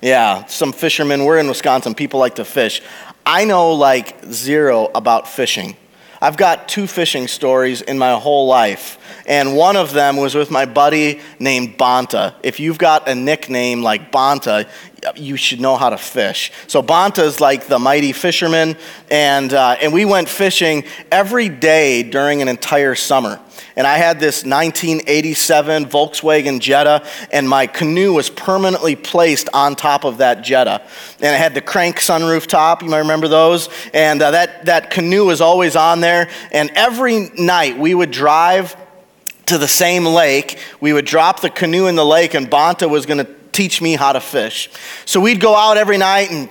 Yeah, 0.00 0.44
some 0.46 0.72
fishermen. 0.72 1.24
We're 1.24 1.38
in 1.38 1.48
Wisconsin. 1.48 1.94
People 1.94 2.20
like 2.20 2.36
to 2.36 2.44
fish. 2.44 2.82
I 3.24 3.44
know 3.44 3.72
like 3.72 4.24
zero 4.26 4.90
about 4.94 5.26
fishing. 5.26 5.76
I've 6.20 6.36
got 6.36 6.68
two 6.68 6.86
fishing 6.86 7.28
stories 7.28 7.82
in 7.82 7.98
my 7.98 8.12
whole 8.18 8.46
life, 8.46 8.98
and 9.26 9.56
one 9.56 9.76
of 9.76 9.92
them 9.92 10.16
was 10.16 10.34
with 10.34 10.50
my 10.50 10.66
buddy 10.66 11.20
named 11.38 11.78
Bonta. 11.78 12.34
If 12.42 12.60
you've 12.60 12.78
got 12.78 13.08
a 13.08 13.14
nickname 13.14 13.82
like 13.82 14.12
Bonta, 14.12 14.68
you 15.14 15.36
should 15.36 15.60
know 15.60 15.76
how 15.76 15.90
to 15.90 15.98
fish. 15.98 16.52
So 16.66 16.82
Bonta 16.82 17.22
is 17.22 17.40
like 17.40 17.66
the 17.66 17.78
mighty 17.78 18.12
fisherman, 18.12 18.76
and, 19.10 19.52
uh, 19.52 19.76
and 19.80 19.92
we 19.92 20.04
went 20.04 20.28
fishing 20.28 20.84
every 21.10 21.48
day 21.48 22.02
during 22.02 22.42
an 22.42 22.48
entire 22.48 22.94
summer 22.94 23.40
and 23.76 23.86
I 23.86 23.98
had 23.98 24.18
this 24.18 24.44
1987 24.44 25.86
Volkswagen 25.86 26.60
Jetta, 26.60 27.06
and 27.30 27.46
my 27.46 27.66
canoe 27.66 28.14
was 28.14 28.30
permanently 28.30 28.96
placed 28.96 29.50
on 29.52 29.76
top 29.76 30.04
of 30.04 30.18
that 30.18 30.42
Jetta. 30.42 30.82
And 31.20 31.34
it 31.34 31.38
had 31.38 31.54
the 31.54 31.60
crank 31.60 31.98
sunroof 31.98 32.46
top, 32.46 32.82
you 32.82 32.88
might 32.88 33.00
remember 33.00 33.28
those, 33.28 33.68
and 33.92 34.22
uh, 34.22 34.30
that, 34.30 34.64
that 34.64 34.90
canoe 34.90 35.26
was 35.26 35.42
always 35.42 35.76
on 35.76 36.00
there. 36.00 36.30
And 36.52 36.70
every 36.74 37.30
night 37.36 37.78
we 37.78 37.94
would 37.94 38.10
drive 38.10 38.74
to 39.46 39.58
the 39.58 39.68
same 39.68 40.04
lake. 40.04 40.58
We 40.80 40.92
would 40.92 41.04
drop 41.04 41.40
the 41.40 41.50
canoe 41.50 41.86
in 41.86 41.94
the 41.96 42.04
lake, 42.04 42.34
and 42.34 42.50
Bonta 42.50 42.88
was 42.88 43.06
going 43.06 43.24
to 43.24 43.30
teach 43.52 43.80
me 43.80 43.94
how 43.94 44.12
to 44.12 44.20
fish. 44.20 44.68
So 45.04 45.20
we'd 45.20 45.40
go 45.40 45.54
out 45.56 45.76
every 45.76 45.98
night 45.98 46.30
and 46.30 46.48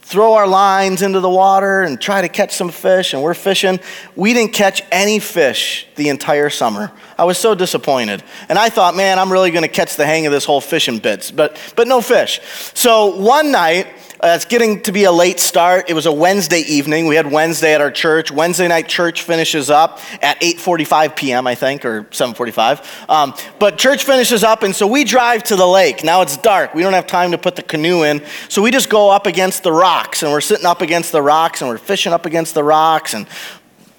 throw 0.00 0.34
our 0.34 0.46
lines 0.46 1.02
into 1.02 1.18
the 1.18 1.28
water 1.28 1.82
and 1.82 2.00
try 2.00 2.22
to 2.22 2.28
catch 2.28 2.54
some 2.54 2.70
fish, 2.70 3.12
and 3.12 3.22
we're 3.22 3.34
fishing. 3.34 3.80
We 4.14 4.32
didn't 4.32 4.52
catch 4.52 4.80
any 4.92 5.18
fish 5.18 5.86
the 5.96 6.08
entire 6.08 6.48
summer. 6.48 6.92
I 7.18 7.24
was 7.24 7.38
so 7.38 7.56
disappointed. 7.56 8.22
And 8.48 8.56
I 8.56 8.68
thought, 8.68 8.94
man, 8.94 9.18
I'm 9.18 9.32
really 9.32 9.50
going 9.50 9.64
to 9.64 9.68
catch 9.68 9.96
the 9.96 10.06
hang 10.06 10.24
of 10.26 10.32
this 10.32 10.44
whole 10.44 10.60
fishing 10.60 10.98
bits, 10.98 11.32
but, 11.32 11.60
but 11.74 11.88
no 11.88 12.00
fish. 12.00 12.40
So 12.74 13.16
one 13.16 13.50
night, 13.50 13.88
uh, 14.22 14.28
it's 14.34 14.44
getting 14.46 14.80
to 14.82 14.92
be 14.92 15.04
a 15.04 15.12
late 15.12 15.38
start. 15.38 15.90
It 15.90 15.94
was 15.94 16.06
a 16.06 16.12
Wednesday 16.12 16.60
evening. 16.60 17.06
We 17.06 17.16
had 17.16 17.30
Wednesday 17.30 17.74
at 17.74 17.80
our 17.80 17.90
church. 17.90 18.30
Wednesday 18.30 18.66
night 18.66 18.88
church 18.88 19.22
finishes 19.22 19.68
up 19.68 20.00
at 20.22 20.40
8:45 20.40 21.16
p.m. 21.16 21.46
I 21.46 21.54
think, 21.54 21.84
or 21.84 22.04
7:45. 22.04 23.10
Um, 23.10 23.34
but 23.58 23.76
church 23.76 24.04
finishes 24.04 24.42
up, 24.42 24.62
and 24.62 24.74
so 24.74 24.86
we 24.86 25.04
drive 25.04 25.42
to 25.44 25.56
the 25.56 25.66
lake. 25.66 26.02
Now 26.02 26.22
it's 26.22 26.36
dark. 26.36 26.74
We 26.74 26.82
don't 26.82 26.94
have 26.94 27.06
time 27.06 27.32
to 27.32 27.38
put 27.38 27.56
the 27.56 27.62
canoe 27.62 28.04
in, 28.04 28.22
so 28.48 28.62
we 28.62 28.70
just 28.70 28.88
go 28.88 29.10
up 29.10 29.26
against 29.26 29.62
the 29.62 29.72
rocks, 29.72 30.22
and 30.22 30.32
we're 30.32 30.40
sitting 30.40 30.66
up 30.66 30.80
against 30.80 31.12
the 31.12 31.22
rocks, 31.22 31.60
and 31.60 31.68
we're 31.68 31.78
fishing 31.78 32.12
up 32.12 32.24
against 32.24 32.54
the 32.54 32.64
rocks, 32.64 33.12
and 33.12 33.28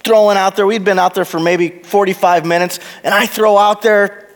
throwing 0.04 0.38
out 0.38 0.56
there. 0.56 0.66
We'd 0.66 0.86
been 0.86 1.00
out 1.00 1.14
there 1.14 1.26
for 1.26 1.40
maybe 1.40 1.70
45 1.70 2.46
minutes, 2.46 2.80
and 3.04 3.14
I 3.14 3.26
throw 3.26 3.58
out 3.58 3.82
there 3.82 4.27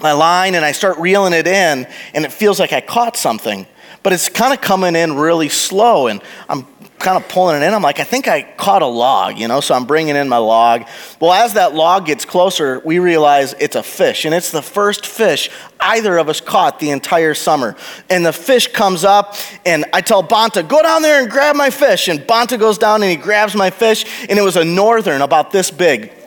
my 0.00 0.12
line, 0.12 0.54
and 0.54 0.64
I 0.64 0.72
start 0.72 0.98
reeling 0.98 1.32
it 1.32 1.46
in, 1.46 1.86
and 2.14 2.24
it 2.24 2.32
feels 2.32 2.58
like 2.60 2.72
I 2.72 2.80
caught 2.80 3.16
something 3.16 3.66
but 4.02 4.12
it's 4.12 4.28
kind 4.28 4.52
of 4.52 4.60
coming 4.60 4.96
in 4.96 5.14
really 5.14 5.48
slow. 5.48 6.06
And 6.06 6.22
I'm 6.48 6.66
kind 6.98 7.22
of 7.22 7.28
pulling 7.28 7.60
it 7.60 7.64
in. 7.64 7.74
I'm 7.74 7.82
like, 7.82 8.00
I 8.00 8.04
think 8.04 8.26
I 8.26 8.42
caught 8.42 8.82
a 8.82 8.86
log, 8.86 9.38
you 9.38 9.46
know, 9.46 9.60
so 9.60 9.74
I'm 9.74 9.84
bringing 9.84 10.16
in 10.16 10.28
my 10.28 10.38
log. 10.38 10.86
Well, 11.20 11.32
as 11.32 11.54
that 11.54 11.74
log 11.74 12.06
gets 12.06 12.24
closer, 12.24 12.80
we 12.84 12.98
realize 12.98 13.54
it's 13.60 13.76
a 13.76 13.82
fish, 13.82 14.24
and 14.24 14.34
it's 14.34 14.50
the 14.50 14.62
first 14.62 15.06
fish 15.06 15.50
either 15.78 16.18
of 16.18 16.28
us 16.28 16.40
caught 16.40 16.80
the 16.80 16.90
entire 16.90 17.34
summer. 17.34 17.76
And 18.10 18.26
the 18.26 18.32
fish 18.32 18.66
comes 18.68 19.04
up, 19.04 19.36
and 19.64 19.84
I 19.92 20.00
tell 20.00 20.22
Bonta, 20.22 20.66
go 20.66 20.82
down 20.82 21.02
there 21.02 21.22
and 21.22 21.30
grab 21.30 21.54
my 21.54 21.70
fish. 21.70 22.08
And 22.08 22.20
Bonta 22.20 22.58
goes 22.58 22.78
down 22.78 23.02
and 23.02 23.10
he 23.10 23.16
grabs 23.16 23.54
my 23.54 23.70
fish, 23.70 24.04
and 24.28 24.38
it 24.38 24.42
was 24.42 24.56
a 24.56 24.64
northern 24.64 25.22
about 25.22 25.52
this 25.52 25.70
big. 25.70 26.17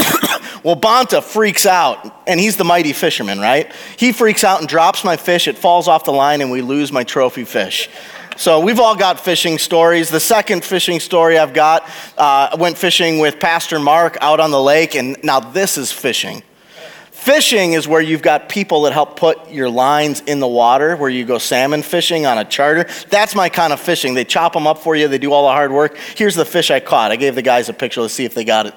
Well, 0.62 0.76
Bonta 0.76 1.22
freaks 1.22 1.64
out, 1.64 2.22
and 2.26 2.38
he's 2.38 2.58
the 2.58 2.64
mighty 2.64 2.92
fisherman, 2.92 3.40
right? 3.40 3.72
He 3.96 4.12
freaks 4.12 4.44
out 4.44 4.60
and 4.60 4.68
drops 4.68 5.04
my 5.04 5.16
fish. 5.16 5.48
It 5.48 5.56
falls 5.56 5.88
off 5.88 6.04
the 6.04 6.12
line, 6.12 6.42
and 6.42 6.50
we 6.50 6.60
lose 6.60 6.92
my 6.92 7.02
trophy 7.02 7.44
fish. 7.44 7.88
So 8.36 8.60
we've 8.60 8.78
all 8.78 8.94
got 8.94 9.18
fishing 9.18 9.56
stories. 9.56 10.10
The 10.10 10.20
second 10.20 10.62
fishing 10.62 11.00
story 11.00 11.38
I've 11.38 11.54
got, 11.54 11.84
uh, 12.18 12.50
I 12.52 12.56
went 12.58 12.76
fishing 12.76 13.20
with 13.20 13.40
Pastor 13.40 13.78
Mark 13.78 14.18
out 14.20 14.38
on 14.38 14.50
the 14.50 14.60
lake, 14.60 14.94
and 14.94 15.16
now 15.22 15.40
this 15.40 15.78
is 15.78 15.92
fishing. 15.92 16.42
Fishing 17.10 17.72
is 17.74 17.86
where 17.88 18.00
you've 18.00 18.22
got 18.22 18.48
people 18.48 18.82
that 18.82 18.92
help 18.92 19.18
put 19.18 19.50
your 19.50 19.68
lines 19.68 20.20
in 20.20 20.40
the 20.40 20.48
water, 20.48 20.96
where 20.96 21.10
you 21.10 21.24
go 21.24 21.38
salmon 21.38 21.82
fishing 21.82 22.24
on 22.24 22.38
a 22.38 22.44
charter. 22.44 22.86
That's 23.08 23.34
my 23.34 23.48
kind 23.48 23.72
of 23.72 23.80
fishing. 23.80 24.14
They 24.14 24.24
chop 24.24 24.52
them 24.54 24.66
up 24.66 24.78
for 24.78 24.94
you, 24.94 25.08
they 25.08 25.18
do 25.18 25.32
all 25.32 25.46
the 25.46 25.52
hard 25.52 25.72
work. 25.72 25.96
Here's 26.16 26.34
the 26.34 26.46
fish 26.46 26.70
I 26.70 26.80
caught. 26.80 27.12
I 27.12 27.16
gave 27.16 27.34
the 27.34 27.42
guys 27.42 27.68
a 27.70 27.74
picture. 27.74 28.00
Let's 28.02 28.14
see 28.14 28.24
if 28.24 28.34
they 28.34 28.44
got 28.44 28.66
it. 28.66 28.74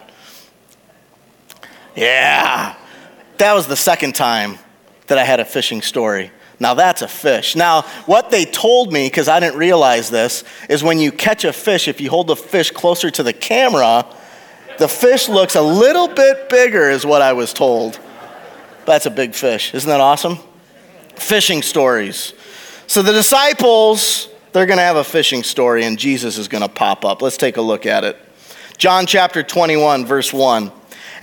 Yeah. 1.96 2.76
That 3.38 3.54
was 3.54 3.68
the 3.68 3.76
second 3.76 4.16
time 4.16 4.58
that 5.08 5.18
I 5.18 5.24
had 5.24 5.40
a 5.40 5.46
fishing 5.46 5.82
story. 5.82 6.32
Now 6.60 6.76
that's 6.76 7.02
a 7.02 7.08
fish. 7.08 7.56
Now, 7.56 7.82
what 8.06 8.30
they 8.30 8.46
told 8.46 8.94
me, 8.94 9.08
because 9.08 9.28
I 9.28 9.40
didn't 9.40 9.58
realize 9.58 10.10
this, 10.10 10.44
is 10.70 10.84
when 10.84 11.00
you 11.00 11.12
catch 11.12 11.44
a 11.44 11.54
fish, 11.54 11.88
if 11.88 12.00
you 12.00 12.10
hold 12.10 12.28
the 12.28 12.36
fish 12.36 12.72
closer 12.72 13.10
to 13.12 13.24
the 13.24 13.34
camera, 13.34 14.06
the 14.78 14.88
fish 14.88 15.28
looks 15.28 15.56
a 15.56 15.62
little 15.62 16.08
bit 16.08 16.50
bigger, 16.50 16.90
is 16.90 17.06
what 17.06 17.22
I 17.22 17.34
was 17.34 17.54
told. 17.54 18.00
That's 18.86 19.06
a 19.06 19.12
big 19.12 19.36
fish. 19.36 19.74
Isn't 19.74 19.90
that 19.90 20.00
awesome? 20.00 20.38
Fishing 21.16 21.62
stories. 21.62 22.34
So 22.88 23.02
the 23.02 23.14
disciples, 23.14 24.30
they're 24.52 24.66
going 24.66 24.78
to 24.78 24.84
have 24.84 24.98
a 24.98 25.04
fishing 25.04 25.44
story, 25.44 25.86
and 25.86 25.98
Jesus 25.98 26.38
is 26.38 26.48
going 26.48 26.64
to 26.64 26.70
pop 26.70 27.06
up. 27.06 27.22
Let's 27.22 27.38
take 27.38 27.58
a 27.58 27.62
look 27.62 27.86
at 27.86 28.04
it. 28.04 28.18
John 28.78 29.06
chapter 29.06 29.44
21, 29.44 30.06
verse 30.06 30.34
1. 30.34 30.72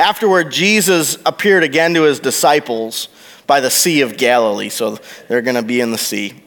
Afterward, 0.00 0.50
Jesus 0.50 1.18
appeared 1.26 1.62
again 1.62 1.92
to 1.92 2.04
his 2.04 2.20
disciples 2.20 3.08
by 3.46 3.60
the 3.60 3.70
Sea 3.70 4.00
of 4.00 4.16
Galilee. 4.16 4.70
So 4.70 4.96
they're 5.28 5.42
going 5.42 5.56
to 5.56 5.62
be 5.62 5.82
in 5.82 5.90
the 5.90 5.98
sea. 5.98 6.42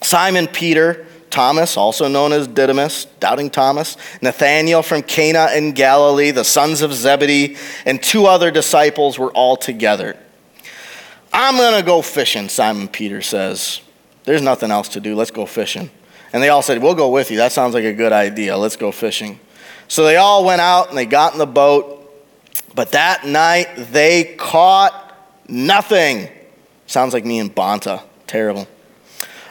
Simon 0.00 0.46
Peter, 0.46 1.06
Thomas, 1.28 1.76
also 1.76 2.08
known 2.08 2.32
as 2.32 2.48
Didymus, 2.48 3.04
doubting 3.20 3.50
Thomas, 3.50 3.98
Nathanael 4.22 4.82
from 4.82 5.02
Cana 5.02 5.50
in 5.54 5.72
Galilee, 5.72 6.30
the 6.30 6.44
sons 6.44 6.80
of 6.80 6.94
Zebedee, 6.94 7.58
and 7.84 8.02
two 8.02 8.24
other 8.24 8.50
disciples 8.50 9.18
were 9.18 9.32
all 9.32 9.58
together. 9.58 10.16
I'm 11.30 11.58
going 11.58 11.78
to 11.78 11.84
go 11.84 12.00
fishing, 12.00 12.48
Simon 12.48 12.88
Peter 12.88 13.20
says. 13.20 13.82
There's 14.24 14.40
nothing 14.40 14.70
else 14.70 14.88
to 14.90 15.00
do. 15.00 15.14
Let's 15.14 15.30
go 15.30 15.44
fishing. 15.44 15.90
And 16.32 16.42
they 16.42 16.48
all 16.48 16.62
said, 16.62 16.82
We'll 16.82 16.94
go 16.94 17.10
with 17.10 17.30
you. 17.30 17.36
That 17.36 17.52
sounds 17.52 17.74
like 17.74 17.84
a 17.84 17.92
good 17.92 18.12
idea. 18.12 18.56
Let's 18.56 18.76
go 18.76 18.92
fishing. 18.92 19.40
So 19.88 20.04
they 20.04 20.16
all 20.16 20.42
went 20.46 20.62
out 20.62 20.88
and 20.88 20.96
they 20.96 21.04
got 21.04 21.34
in 21.34 21.38
the 21.38 21.46
boat 21.46 21.97
but 22.74 22.92
that 22.92 23.26
night 23.26 23.68
they 23.92 24.34
caught 24.36 25.14
nothing. 25.48 26.28
Sounds 26.86 27.12
like 27.12 27.24
me 27.24 27.38
and 27.38 27.54
Bonta. 27.54 28.02
Terrible. 28.26 28.68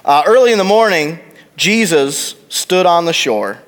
Uh, 0.06 0.24
early 0.26 0.52
in 0.52 0.58
the 0.58 0.64
morning, 0.64 1.20
Jesus 1.56 2.36
stood 2.50 2.86
on 2.86 3.06
the 3.06 3.14
shore, 3.14 3.62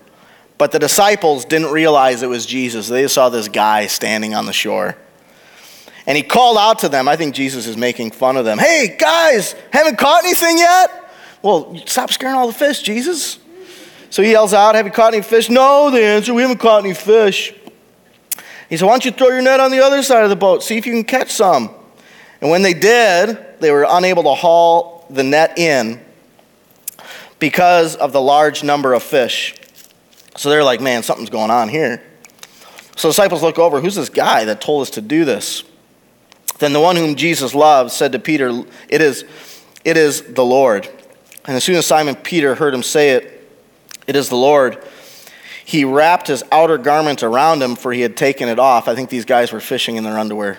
but 0.58 0.72
the 0.72 0.80
disciples 0.80 1.46
didn't 1.46 1.72
realize 1.72 2.22
it 2.22 2.30
was 2.30 2.46
Jesus. 2.46 2.88
They 2.88 3.08
saw 3.08 3.30
this 3.30 3.48
guy 3.48 3.88
standing 3.88 4.34
on 4.36 4.46
the 4.46 4.54
shore. 4.54 4.96
And 6.06 6.16
he 6.16 6.24
called 6.24 6.58
out 6.58 6.80
to 6.80 6.90
them. 6.90 7.08
I 7.08 7.16
think 7.16 7.36
Jesus 7.36 7.68
is 7.68 7.78
making 7.78 8.12
fun 8.12 8.38
of 8.38 8.46
them. 8.46 8.58
Hey, 8.58 8.96
guys, 8.98 9.54
haven't 9.72 9.98
caught 9.98 10.24
anything 10.24 10.58
yet? 10.58 11.12
Well, 11.42 11.76
stop 11.86 12.12
scaring 12.12 12.36
all 12.36 12.48
the 12.48 12.54
fish, 12.54 12.82
Jesus. 12.82 13.40
So 14.10 14.24
he 14.24 14.32
yells 14.32 14.54
out, 14.54 14.76
Have 14.76 14.86
you 14.86 14.92
caught 14.92 15.14
any 15.14 15.22
fish? 15.22 15.50
No, 15.50 15.92
they 15.92 16.06
answer, 16.06 16.34
We 16.34 16.42
haven't 16.42 16.58
caught 16.58 16.84
any 16.84 16.94
fish. 16.94 17.54
He 18.70 18.78
said, 18.78 18.86
Why 18.86 18.92
don't 18.92 19.06
you 19.06 19.12
throw 19.12 19.30
your 19.30 19.42
net 19.42 19.60
on 19.60 19.72
the 19.72 19.80
other 19.80 20.04
side 20.04 20.24
of 20.24 20.30
the 20.30 20.36
boat? 20.36 20.64
See 20.64 20.78
if 20.78 20.86
you 20.86 20.94
can 20.94 21.04
catch 21.04 21.32
some. 21.32 21.72
And 22.40 22.50
when 22.50 22.62
they 22.62 22.74
did, 22.74 23.38
they 23.60 23.72
were 23.72 23.86
unable 23.90 24.24
to 24.24 24.34
haul 24.34 25.06
the 25.10 25.24
net 25.24 25.58
in 25.58 26.00
because 27.40 27.96
of 27.96 28.14
the 28.14 28.22
large 28.22 28.64
number 28.64 28.94
of 28.94 29.02
fish. 29.02 29.56
So 30.38 30.50
they're 30.50 30.64
like, 30.64 30.82
Man, 30.82 31.04
something's 31.04 31.32
going 31.32 31.52
on 31.52 31.68
here. 31.70 32.04
So 32.96 33.08
the 33.08 33.12
disciples 33.14 33.42
look 33.42 33.58
over, 33.58 33.82
Who's 33.82 33.96
this 33.96 34.10
guy 34.10 34.46
that 34.46 34.62
told 34.62 34.84
us 34.84 34.92
to 34.92 35.02
do 35.02 35.26
this? 35.26 35.64
Then 36.60 36.74
the 36.74 36.80
one 36.80 36.96
whom 36.96 37.16
Jesus 37.16 37.56
loved 37.56 37.92
said 37.92 38.12
to 38.12 38.20
Peter, 38.20 38.64
It 38.88 39.02
is, 39.02 39.26
it 39.84 39.98
is 39.98 40.22
the 40.22 40.46
Lord. 40.46 40.88
And 41.46 41.56
as 41.56 41.64
soon 41.64 41.76
as 41.76 41.88
Simon 41.88 42.16
Peter 42.16 42.54
heard 42.54 42.74
him 42.74 42.84
say 42.84 43.12
it, 43.12 43.50
It 44.06 44.16
is 44.16 44.30
the 44.30 44.36
Lord 44.36 44.84
he 45.70 45.86
wrapped 45.86 46.26
his 46.26 46.44
outer 46.52 46.80
garment 46.80 47.22
around 47.22 47.62
him, 47.62 47.76
for 47.76 47.94
he 47.94 48.02
had 48.02 48.18
taken 48.18 48.50
it 48.50 48.58
off. 48.58 48.88
I 48.88 48.96
think 48.96 49.12
these 49.12 49.24
guys 49.24 49.52
were 49.52 49.60
fishing 49.60 49.98
in 49.98 50.04
their 50.04 50.18
underwear. 50.18 50.58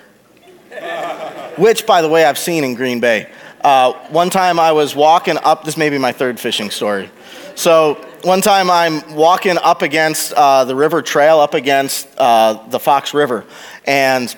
Which, 1.56 1.84
by 1.84 2.00
the 2.00 2.08
way, 2.08 2.24
I've 2.24 2.38
seen 2.38 2.62
in 2.62 2.76
Green 2.76 3.00
Bay. 3.00 3.28
Uh, 3.60 3.92
one 4.10 4.30
time 4.30 4.60
I 4.60 4.70
was 4.70 4.94
walking 4.94 5.36
up, 5.42 5.64
this 5.64 5.76
may 5.76 5.90
be 5.90 5.98
my 5.98 6.12
third 6.12 6.38
fishing 6.38 6.70
story. 6.70 7.10
So, 7.56 7.94
one 8.22 8.40
time 8.40 8.70
I'm 8.70 9.16
walking 9.16 9.58
up 9.58 9.82
against 9.82 10.32
uh, 10.34 10.64
the 10.64 10.76
river 10.76 11.02
trail, 11.02 11.40
up 11.40 11.54
against 11.54 12.06
uh, 12.16 12.64
the 12.68 12.78
Fox 12.78 13.12
River, 13.12 13.44
and 13.86 14.32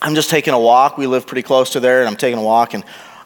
I'm 0.00 0.14
just 0.14 0.30
taking 0.30 0.54
a 0.54 0.60
walk. 0.60 0.98
We 0.98 1.08
live 1.08 1.26
pretty 1.26 1.42
close 1.42 1.70
to 1.70 1.80
there, 1.80 1.98
and 1.98 2.08
I'm 2.08 2.16
taking 2.16 2.38
a 2.38 2.44
walk, 2.44 2.74
and 2.74 2.84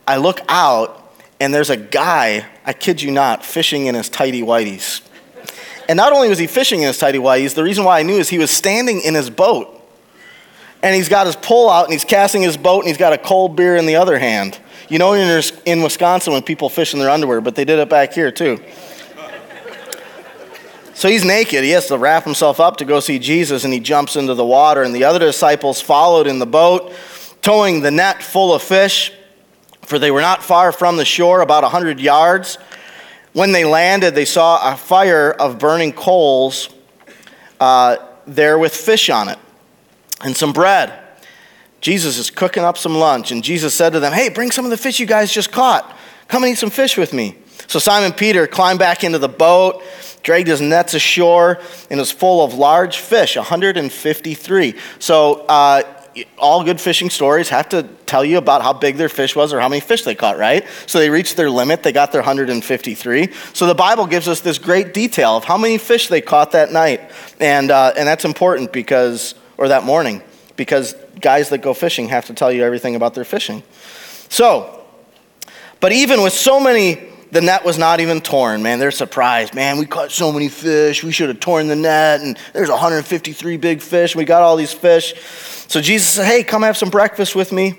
I 0.09 0.17
look 0.17 0.41
out, 0.49 1.15
and 1.41 1.53
there's 1.53 1.69
a 1.69 1.77
guy, 1.77 2.47
I 2.65 2.73
kid 2.73 3.03
you 3.03 3.11
not, 3.11 3.45
fishing 3.45 3.85
in 3.85 3.95
his 3.95 4.09
tighty 4.09 4.41
whities. 4.41 5.03
And 5.91 5.97
not 5.97 6.13
only 6.13 6.29
was 6.29 6.39
he 6.39 6.47
fishing 6.47 6.83
in 6.83 6.87
his 6.87 6.99
tidy 6.99 7.19
whities, 7.19 7.57
the 7.57 7.65
reason 7.65 7.83
why 7.83 7.99
I 7.99 8.05
knew 8.05 8.17
is 8.17 8.29
he 8.29 8.39
was 8.39 8.53
standing 8.53 9.01
in 9.01 9.15
his 9.15 9.29
boat. 9.29 9.77
And 10.85 10.95
he's 10.95 11.09
got 11.09 11.27
his 11.27 11.35
pole 11.35 11.69
out 11.69 11.87
and 11.87 11.93
he's 11.93 12.05
casting 12.05 12.43
his 12.43 12.57
boat 12.57 12.85
and 12.85 12.87
he's 12.87 12.97
got 12.97 13.13
a 13.13 13.19
cold 13.19 13.57
beer 13.57 13.75
in 13.75 13.87
the 13.87 13.97
other 13.97 14.17
hand. 14.17 14.61
You 14.89 15.01
know, 15.01 15.15
in 15.15 15.83
Wisconsin 15.83 16.33
when 16.33 16.45
people 16.45 16.69
fish 16.69 16.95
in 16.95 17.01
their 17.01 17.11
underwear, 17.11 17.41
but 17.41 17.57
they 17.57 17.65
did 17.65 17.81
it 17.81 17.89
back 17.89 18.13
here 18.13 18.31
too. 18.31 18.61
So 20.95 21.09
he's 21.09 21.25
naked. 21.25 21.65
He 21.65 21.71
has 21.71 21.89
to 21.89 21.99
wrap 21.99 22.23
himself 22.23 22.61
up 22.61 22.77
to 22.77 22.85
go 22.85 23.01
see 23.01 23.19
Jesus, 23.19 23.65
and 23.65 23.73
he 23.73 23.81
jumps 23.81 24.15
into 24.15 24.35
the 24.35 24.47
water. 24.47 24.85
And 24.85 24.95
the 24.95 25.03
other 25.03 25.19
disciples 25.19 25.81
followed 25.81 26.29
in 26.29 26.39
the 26.39 26.47
boat, 26.47 26.93
towing 27.43 27.81
the 27.81 27.91
net 27.91 28.23
full 28.23 28.55
of 28.55 28.63
fish, 28.63 29.13
for 29.83 29.99
they 29.99 30.13
were 30.13 30.21
not 30.21 30.45
far 30.45 30.71
from 30.71 30.97
the 30.97 31.05
shore, 31.05 31.41
about 31.41 31.65
a 31.65 31.69
hundred 31.69 31.99
yards. 31.99 32.59
When 33.33 33.53
they 33.53 33.65
landed, 33.65 34.15
they 34.15 34.25
saw 34.25 34.73
a 34.73 34.77
fire 34.77 35.31
of 35.31 35.59
burning 35.59 35.93
coals 35.93 36.69
uh, 37.61 37.97
there 38.27 38.59
with 38.59 38.75
fish 38.75 39.09
on 39.09 39.29
it 39.29 39.39
and 40.23 40.37
some 40.37 40.53
bread. 40.53 40.93
Jesus 41.81 42.19
is 42.19 42.31
cooking 42.31 42.63
up 42.63 42.77
some 42.77 42.95
lunch, 42.95 43.33
and 43.33 43.43
Jesus 43.43 43.73
said 43.73 43.93
to 43.95 44.01
them, 44.01 44.13
Hey, 44.13 44.29
bring 44.29 44.51
some 44.51 44.65
of 44.65 44.71
the 44.71 44.77
fish 44.77 45.01
you 45.01 45.07
guys 45.07 45.33
just 45.33 45.51
caught. 45.51 45.97
Come 46.29 46.45
and 46.45 46.53
eat 46.53 46.59
some 46.59 46.71
fish 46.71 46.97
with 46.97 47.13
me. 47.13 47.37
So 47.69 47.79
Simon 47.79 48.13
Peter 48.13 48.47
climbed 48.47 48.79
back 48.79 49.05
into 49.05 49.19
the 49.19 49.29
boat, 49.29 49.83
dragged 50.23 50.49
his 50.49 50.61
nets 50.61 50.95
ashore, 50.95 51.61
and 51.89 51.99
was 51.99 52.11
full 52.11 52.45
of 52.45 52.55
large 52.55 52.99
fish, 52.99 53.37
153. 53.37 54.75
So 54.99 55.47
uh, 55.47 55.83
all 56.39 56.65
good 56.65 56.81
fishing 56.81 57.11
stories 57.11 57.49
have 57.49 57.69
to 57.71 57.85
tell 58.07 58.25
you 58.25 58.39
about 58.39 58.63
how 58.63 58.73
big 58.73 58.97
their 58.97 59.09
fish 59.09 59.37
was 59.37 59.53
or 59.53 59.61
how 59.61 59.69
many 59.69 59.81
fish 59.81 60.03
they 60.03 60.15
caught, 60.15 60.39
right? 60.39 60.67
So 60.87 60.99
they 60.99 61.11
reached 61.11 61.37
their 61.37 61.51
limit. 61.51 61.83
They 61.83 61.93
got 61.93 62.13
their 62.13 62.21
153. 62.21 63.33
So 63.53 63.67
the 63.67 63.75
Bible 63.75 64.07
gives 64.07 64.29
us 64.29 64.41
this 64.41 64.59
great 64.59 64.93
detail 64.93 65.37
of 65.37 65.45
how 65.45 65.57
many 65.57 65.79
fish 65.79 66.09
they 66.09 66.21
caught 66.21 66.53
that 66.53 66.73
night. 66.73 67.11
And, 67.39 67.71
uh, 67.71 67.93
and 67.97 68.07
that's 68.09 68.25
important 68.25 68.73
because, 68.73 69.35
or 69.57 69.69
that 69.69 69.85
morning, 69.85 70.23
because 70.57 70.95
guys 71.21 71.49
that 71.51 71.59
go 71.59 71.75
fishing 71.75 72.09
have 72.09 72.27
to 72.27 72.35
tell 72.35 72.51
you 72.51 72.65
everything 72.65 72.97
about 72.97 73.15
their 73.15 73.25
fishing. 73.25 73.63
So, 74.29 74.85
but 75.79 75.93
even 75.93 76.23
with 76.23 76.33
so 76.33 76.61
many 76.61 77.11
the 77.33 77.41
net 77.41 77.65
was 77.65 77.79
not 77.79 78.01
even 78.01 78.21
torn. 78.21 78.63
Man, 78.63 78.79
they're 78.79 78.91
surprised. 78.91 79.55
Man, 79.55 79.79
we 79.79 79.87
caught 79.87 80.11
so 80.11 80.33
many 80.33 80.49
fish. 80.49 81.05
We 81.05 81.13
should 81.13 81.29
have 81.29 81.41
torn 81.41 81.69
the 81.69 81.77
net. 81.77 82.21
And 82.21 82.37
there's 82.53 82.69
153 82.69 83.57
big 83.57 83.81
fish. 83.81 84.17
We 84.17 84.25
got 84.25 84.43
all 84.43 84.57
these 84.57 84.73
fish. 84.73 85.15
So 85.71 85.81
Jesus 85.81 86.09
said, 86.09 86.27
Hey, 86.27 86.43
come 86.43 86.65
have 86.65 86.77
some 86.77 86.91
breakfast 86.91 87.37
with 87.37 87.53
me. 87.53 87.79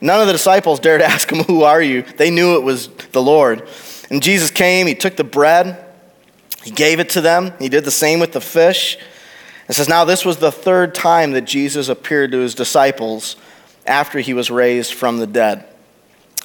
None 0.00 0.20
of 0.20 0.28
the 0.28 0.32
disciples 0.32 0.78
dared 0.78 1.02
ask 1.02 1.30
him, 1.30 1.42
Who 1.42 1.64
are 1.64 1.82
you? 1.82 2.02
They 2.02 2.30
knew 2.30 2.54
it 2.54 2.62
was 2.62 2.86
the 3.10 3.20
Lord. 3.20 3.68
And 4.08 4.22
Jesus 4.22 4.52
came, 4.52 4.86
he 4.86 4.94
took 4.94 5.16
the 5.16 5.24
bread, 5.24 5.84
he 6.62 6.70
gave 6.70 7.00
it 7.00 7.10
to 7.10 7.20
them. 7.20 7.52
He 7.58 7.68
did 7.68 7.84
the 7.84 7.90
same 7.90 8.20
with 8.20 8.30
the 8.30 8.40
fish. 8.40 8.96
It 9.68 9.72
says, 9.72 9.88
Now 9.88 10.04
this 10.04 10.24
was 10.24 10.36
the 10.36 10.52
third 10.52 10.94
time 10.94 11.32
that 11.32 11.42
Jesus 11.42 11.88
appeared 11.88 12.30
to 12.30 12.38
his 12.38 12.54
disciples 12.54 13.34
after 13.84 14.20
he 14.20 14.32
was 14.32 14.48
raised 14.48 14.94
from 14.94 15.18
the 15.18 15.26
dead. 15.26 15.66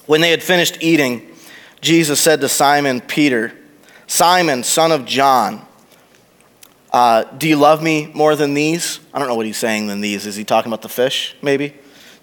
When 0.07 0.21
they 0.21 0.31
had 0.31 0.41
finished 0.41 0.79
eating, 0.81 1.29
Jesus 1.81 2.19
said 2.19 2.41
to 2.41 2.49
Simon 2.49 2.99
Peter, 2.99 3.53
Simon, 4.07 4.63
son 4.63 4.91
of 4.91 5.05
John, 5.05 5.67
uh, 6.91 7.23
do 7.23 7.47
you 7.47 7.55
love 7.55 7.83
me 7.83 8.11
more 8.13 8.35
than 8.35 8.53
these? 8.53 8.99
I 9.13 9.19
don't 9.19 9.27
know 9.27 9.35
what 9.35 9.45
he's 9.45 9.57
saying 9.57 9.87
than 9.87 10.01
these. 10.01 10.25
Is 10.25 10.35
he 10.35 10.43
talking 10.43 10.71
about 10.71 10.81
the 10.81 10.89
fish, 10.89 11.35
maybe? 11.41 11.69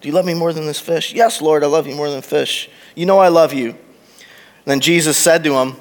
Do 0.01 0.09
you 0.09 0.13
love 0.13 0.25
me 0.25 0.35
more 0.35 0.53
than 0.53 0.67
this 0.67 0.81
fish? 0.81 1.15
Yes, 1.15 1.41
Lord, 1.41 1.63
I 1.63 1.67
love 1.67 1.87
you 1.87 1.95
more 1.95 2.11
than 2.11 2.23
fish. 2.23 2.69
You 2.95 3.07
know 3.07 3.19
I 3.19 3.29
love 3.29 3.53
you. 3.53 3.71
And 3.71 3.79
then 4.65 4.81
Jesus 4.81 5.17
said 5.17 5.45
to 5.45 5.55
him, 5.55 5.77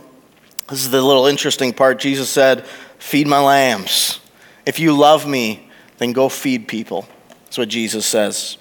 This 0.69 0.83
is 0.83 0.91
the 0.91 1.01
little 1.01 1.25
interesting 1.25 1.73
part. 1.73 1.99
Jesus 1.99 2.29
said, 2.29 2.65
Feed 2.99 3.27
my 3.27 3.39
lambs. 3.39 4.19
If 4.65 4.79
you 4.79 4.95
love 4.95 5.27
me, 5.27 5.69
then 5.97 6.13
go 6.13 6.29
feed 6.29 6.67
people. 6.67 7.07
That's 7.45 7.57
what 7.57 7.69
Jesus 7.69 8.05
says. 8.05 8.57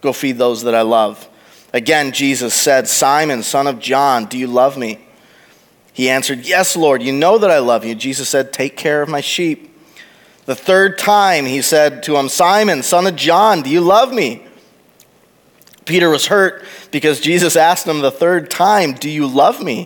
Go 0.00 0.12
feed 0.12 0.38
those 0.38 0.62
that 0.62 0.74
I 0.74 0.82
love. 0.82 1.28
Again, 1.72 2.12
Jesus 2.12 2.54
said, 2.54 2.86
Simon, 2.86 3.42
son 3.42 3.66
of 3.66 3.80
John, 3.80 4.26
do 4.26 4.38
you 4.38 4.46
love 4.46 4.76
me? 4.76 5.04
He 5.94 6.10
answered, 6.10 6.44
Yes, 6.44 6.76
Lord, 6.76 7.02
you 7.02 7.12
know 7.12 7.38
that 7.38 7.50
I 7.50 7.60
love 7.60 7.84
you. 7.84 7.94
Jesus 7.94 8.28
said, 8.28 8.52
Take 8.52 8.76
care 8.76 9.00
of 9.00 9.08
my 9.08 9.22
sheep. 9.22 9.70
The 10.44 10.56
third 10.56 10.98
time 10.98 11.46
he 11.46 11.62
said 11.62 12.02
to 12.02 12.16
him, 12.16 12.28
Simon, 12.28 12.82
son 12.82 13.06
of 13.06 13.16
John, 13.16 13.62
do 13.62 13.70
you 13.70 13.80
love 13.80 14.12
me? 14.12 14.44
Peter 15.86 16.10
was 16.10 16.26
hurt 16.26 16.64
because 16.90 17.20
Jesus 17.20 17.56
asked 17.56 17.86
him 17.86 18.00
the 18.00 18.10
third 18.10 18.50
time, 18.50 18.92
Do 18.92 19.08
you 19.08 19.26
love 19.26 19.62
me? 19.62 19.84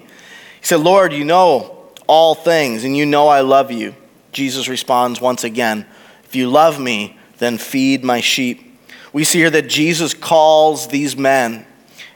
He 0.61 0.67
said, 0.67 0.81
Lord, 0.81 1.13
you 1.13 1.25
know 1.25 1.91
all 2.07 2.35
things, 2.35 2.85
and 2.85 2.97
you 2.97 3.05
know 3.05 3.29
I 3.29 3.43
love 3.43 3.71
you. 3.71 3.95
Jesus 4.33 4.67
responds 4.67 5.21
once 5.21 5.45
again, 5.45 5.87
If 6.25 6.35
you 6.35 6.49
love 6.49 6.81
me, 6.81 7.19
then 7.37 7.59
feed 7.59 8.03
my 8.03 8.21
sheep. 8.21 8.65
We 9.13 9.25
see 9.25 9.41
here 9.41 9.51
that 9.51 9.69
Jesus 9.69 10.15
calls 10.15 10.89
these 10.89 11.17
men 11.17 11.67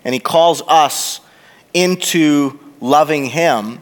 and 0.03 0.15
he 0.15 0.21
calls 0.21 0.63
us 0.67 1.21
into 1.75 2.59
loving 2.83 3.27
him. 3.27 3.81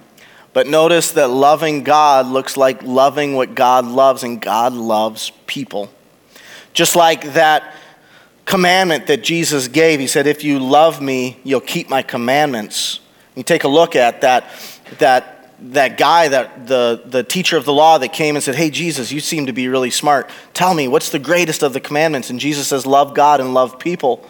But 0.53 0.67
notice 0.67 1.13
that 1.13 1.29
loving 1.29 1.83
God 1.83 2.27
looks 2.27 2.57
like 2.57 2.83
loving 2.83 3.35
what 3.35 3.55
God 3.55 3.87
loves, 3.87 4.23
and 4.23 4.41
God 4.41 4.73
loves 4.73 5.31
people. 5.47 5.91
Just 6.73 6.95
like 6.95 7.33
that 7.33 7.75
commandment 8.45 9.07
that 9.07 9.23
Jesus 9.23 9.69
gave, 9.69 10.01
he 10.01 10.07
said, 10.07 10.27
If 10.27 10.45
you 10.45 10.59
love 10.59 11.01
me, 11.01 11.41
you'll 11.45 11.61
keep 11.61 11.89
my 11.89 12.03
commandments. 12.03 13.01
You 13.35 13.43
take 13.43 13.65
a 13.65 13.69
look 13.69 13.97
at 13.97 14.21
that, 14.21 14.45
that 14.99 15.37
that 15.63 15.99
guy, 15.99 16.29
that 16.29 16.67
the, 16.67 17.03
the 17.05 17.23
teacher 17.23 17.57
of 17.57 17.65
the 17.65 17.73
law 17.73 17.99
that 17.99 18.13
came 18.13 18.35
and 18.35 18.43
said, 18.43 18.55
Hey, 18.55 18.71
Jesus, 18.71 19.13
you 19.13 19.21
seem 19.21 19.47
to 19.47 19.53
be 19.53 19.69
really 19.69 19.91
smart. 19.91 20.31
Tell 20.55 20.75
me, 20.75 20.89
what's 20.89 21.11
the 21.11 21.19
greatest 21.19 21.63
of 21.63 21.73
the 21.73 21.81
commandments? 21.81 22.31
And 22.31 22.41
Jesus 22.41 22.69
says, 22.69 22.87
Love 22.87 23.15
God 23.15 23.41
and 23.41 23.55
love 23.55 23.79
people. 23.79 24.29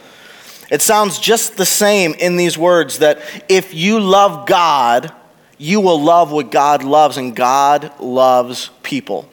It 0.70 0.82
sounds 0.82 1.18
just 1.18 1.56
the 1.56 1.66
same 1.66 2.14
in 2.14 2.36
these 2.36 2.56
words 2.56 2.98
that 3.00 3.20
if 3.48 3.74
you 3.74 3.98
love 3.98 4.46
God, 4.46 5.12
you 5.58 5.80
will 5.80 6.00
love 6.00 6.30
what 6.30 6.50
God 6.50 6.84
loves, 6.84 7.16
and 7.16 7.34
God 7.34 7.92
loves 8.00 8.70
people. 8.82 9.28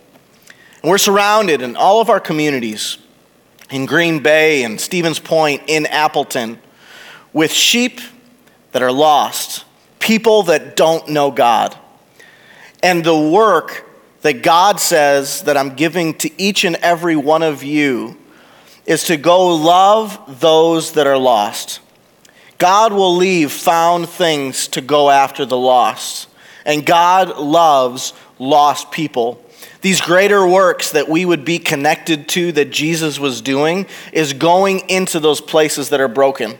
And 0.81 0.89
we're 0.89 0.97
surrounded 0.97 1.61
in 1.61 1.75
all 1.75 2.01
of 2.01 2.09
our 2.09 2.19
communities, 2.19 2.97
in 3.69 3.85
Green 3.85 4.21
Bay 4.21 4.63
and 4.63 4.81
Stevens 4.81 5.19
Point, 5.19 5.63
in 5.67 5.85
Appleton, 5.85 6.59
with 7.33 7.51
sheep 7.51 8.01
that 8.71 8.81
are 8.81 8.91
lost, 8.91 9.63
people 9.99 10.43
that 10.43 10.75
don't 10.75 11.07
know 11.09 11.31
God. 11.31 11.77
And 12.81 13.03
the 13.03 13.17
work 13.17 13.87
that 14.21 14.41
God 14.41 14.79
says 14.79 15.43
that 15.43 15.55
I'm 15.55 15.75
giving 15.75 16.15
to 16.15 16.41
each 16.41 16.63
and 16.63 16.75
every 16.77 17.15
one 17.15 17.43
of 17.43 17.63
you 17.63 18.17
is 18.87 19.03
to 19.03 19.17
go 19.17 19.53
love 19.55 20.39
those 20.39 20.93
that 20.93 21.05
are 21.05 21.17
lost. 21.17 21.81
God 22.57 22.93
will 22.93 23.15
leave 23.15 23.51
found 23.51 24.09
things 24.09 24.67
to 24.69 24.81
go 24.81 25.11
after 25.11 25.45
the 25.45 25.57
lost. 25.57 26.29
And 26.65 26.85
God 26.85 27.37
loves 27.37 28.13
lost 28.39 28.91
people. 28.91 29.43
These 29.81 30.01
greater 30.01 30.45
works 30.47 30.91
that 30.91 31.07
we 31.07 31.25
would 31.25 31.45
be 31.45 31.59
connected 31.59 32.27
to 32.29 32.51
that 32.53 32.71
Jesus 32.71 33.19
was 33.19 33.41
doing 33.41 33.85
is 34.11 34.33
going 34.33 34.79
into 34.89 35.19
those 35.19 35.41
places 35.41 35.89
that 35.89 35.99
are 35.99 36.07
broken. 36.07 36.57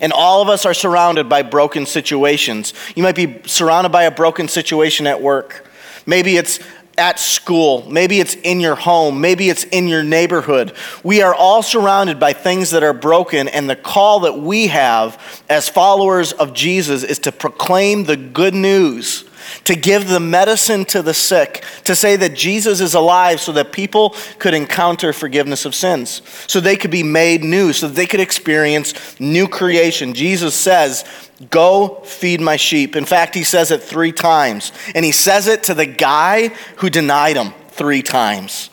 And 0.00 0.12
all 0.12 0.42
of 0.42 0.48
us 0.48 0.66
are 0.66 0.74
surrounded 0.74 1.28
by 1.28 1.42
broken 1.42 1.86
situations. 1.86 2.74
You 2.94 3.02
might 3.02 3.14
be 3.14 3.40
surrounded 3.46 3.90
by 3.90 4.04
a 4.04 4.10
broken 4.10 4.48
situation 4.48 5.06
at 5.06 5.22
work. 5.22 5.68
Maybe 6.04 6.36
it's 6.36 6.58
at 6.98 7.18
school, 7.18 7.84
maybe 7.90 8.20
it's 8.20 8.34
in 8.34 8.60
your 8.60 8.74
home, 8.74 9.20
maybe 9.20 9.50
it's 9.50 9.64
in 9.64 9.88
your 9.88 10.02
neighborhood. 10.02 10.74
We 11.02 11.22
are 11.22 11.34
all 11.34 11.62
surrounded 11.62 12.18
by 12.18 12.32
things 12.32 12.70
that 12.70 12.82
are 12.82 12.94
broken, 12.94 13.48
and 13.48 13.68
the 13.68 13.76
call 13.76 14.20
that 14.20 14.38
we 14.38 14.68
have 14.68 15.42
as 15.48 15.68
followers 15.68 16.32
of 16.32 16.54
Jesus 16.54 17.02
is 17.02 17.18
to 17.20 17.32
proclaim 17.32 18.04
the 18.04 18.16
good 18.16 18.54
news 18.54 19.24
to 19.66 19.74
give 19.74 20.08
the 20.08 20.20
medicine 20.20 20.84
to 20.86 21.02
the 21.02 21.14
sick, 21.14 21.64
to 21.84 21.94
say 21.94 22.16
that 22.16 22.34
Jesus 22.34 22.80
is 22.80 22.94
alive 22.94 23.40
so 23.40 23.52
that 23.52 23.72
people 23.72 24.14
could 24.38 24.54
encounter 24.54 25.12
forgiveness 25.12 25.64
of 25.64 25.74
sins, 25.74 26.22
so 26.46 26.60
they 26.60 26.76
could 26.76 26.90
be 26.90 27.02
made 27.02 27.42
new, 27.42 27.72
so 27.72 27.88
they 27.88 28.06
could 28.06 28.20
experience 28.20 29.20
new 29.20 29.46
creation. 29.46 30.14
Jesus 30.14 30.54
says, 30.54 31.04
Go 31.50 32.00
feed 32.04 32.40
my 32.40 32.56
sheep. 32.56 32.96
In 32.96 33.04
fact, 33.04 33.34
he 33.34 33.44
says 33.44 33.70
it 33.70 33.82
three 33.82 34.12
times, 34.12 34.72
and 34.94 35.04
he 35.04 35.12
says 35.12 35.48
it 35.48 35.64
to 35.64 35.74
the 35.74 35.84
guy 35.84 36.48
who 36.76 36.88
denied 36.88 37.36
him 37.36 37.52
three 37.68 38.02
times. 38.02 38.70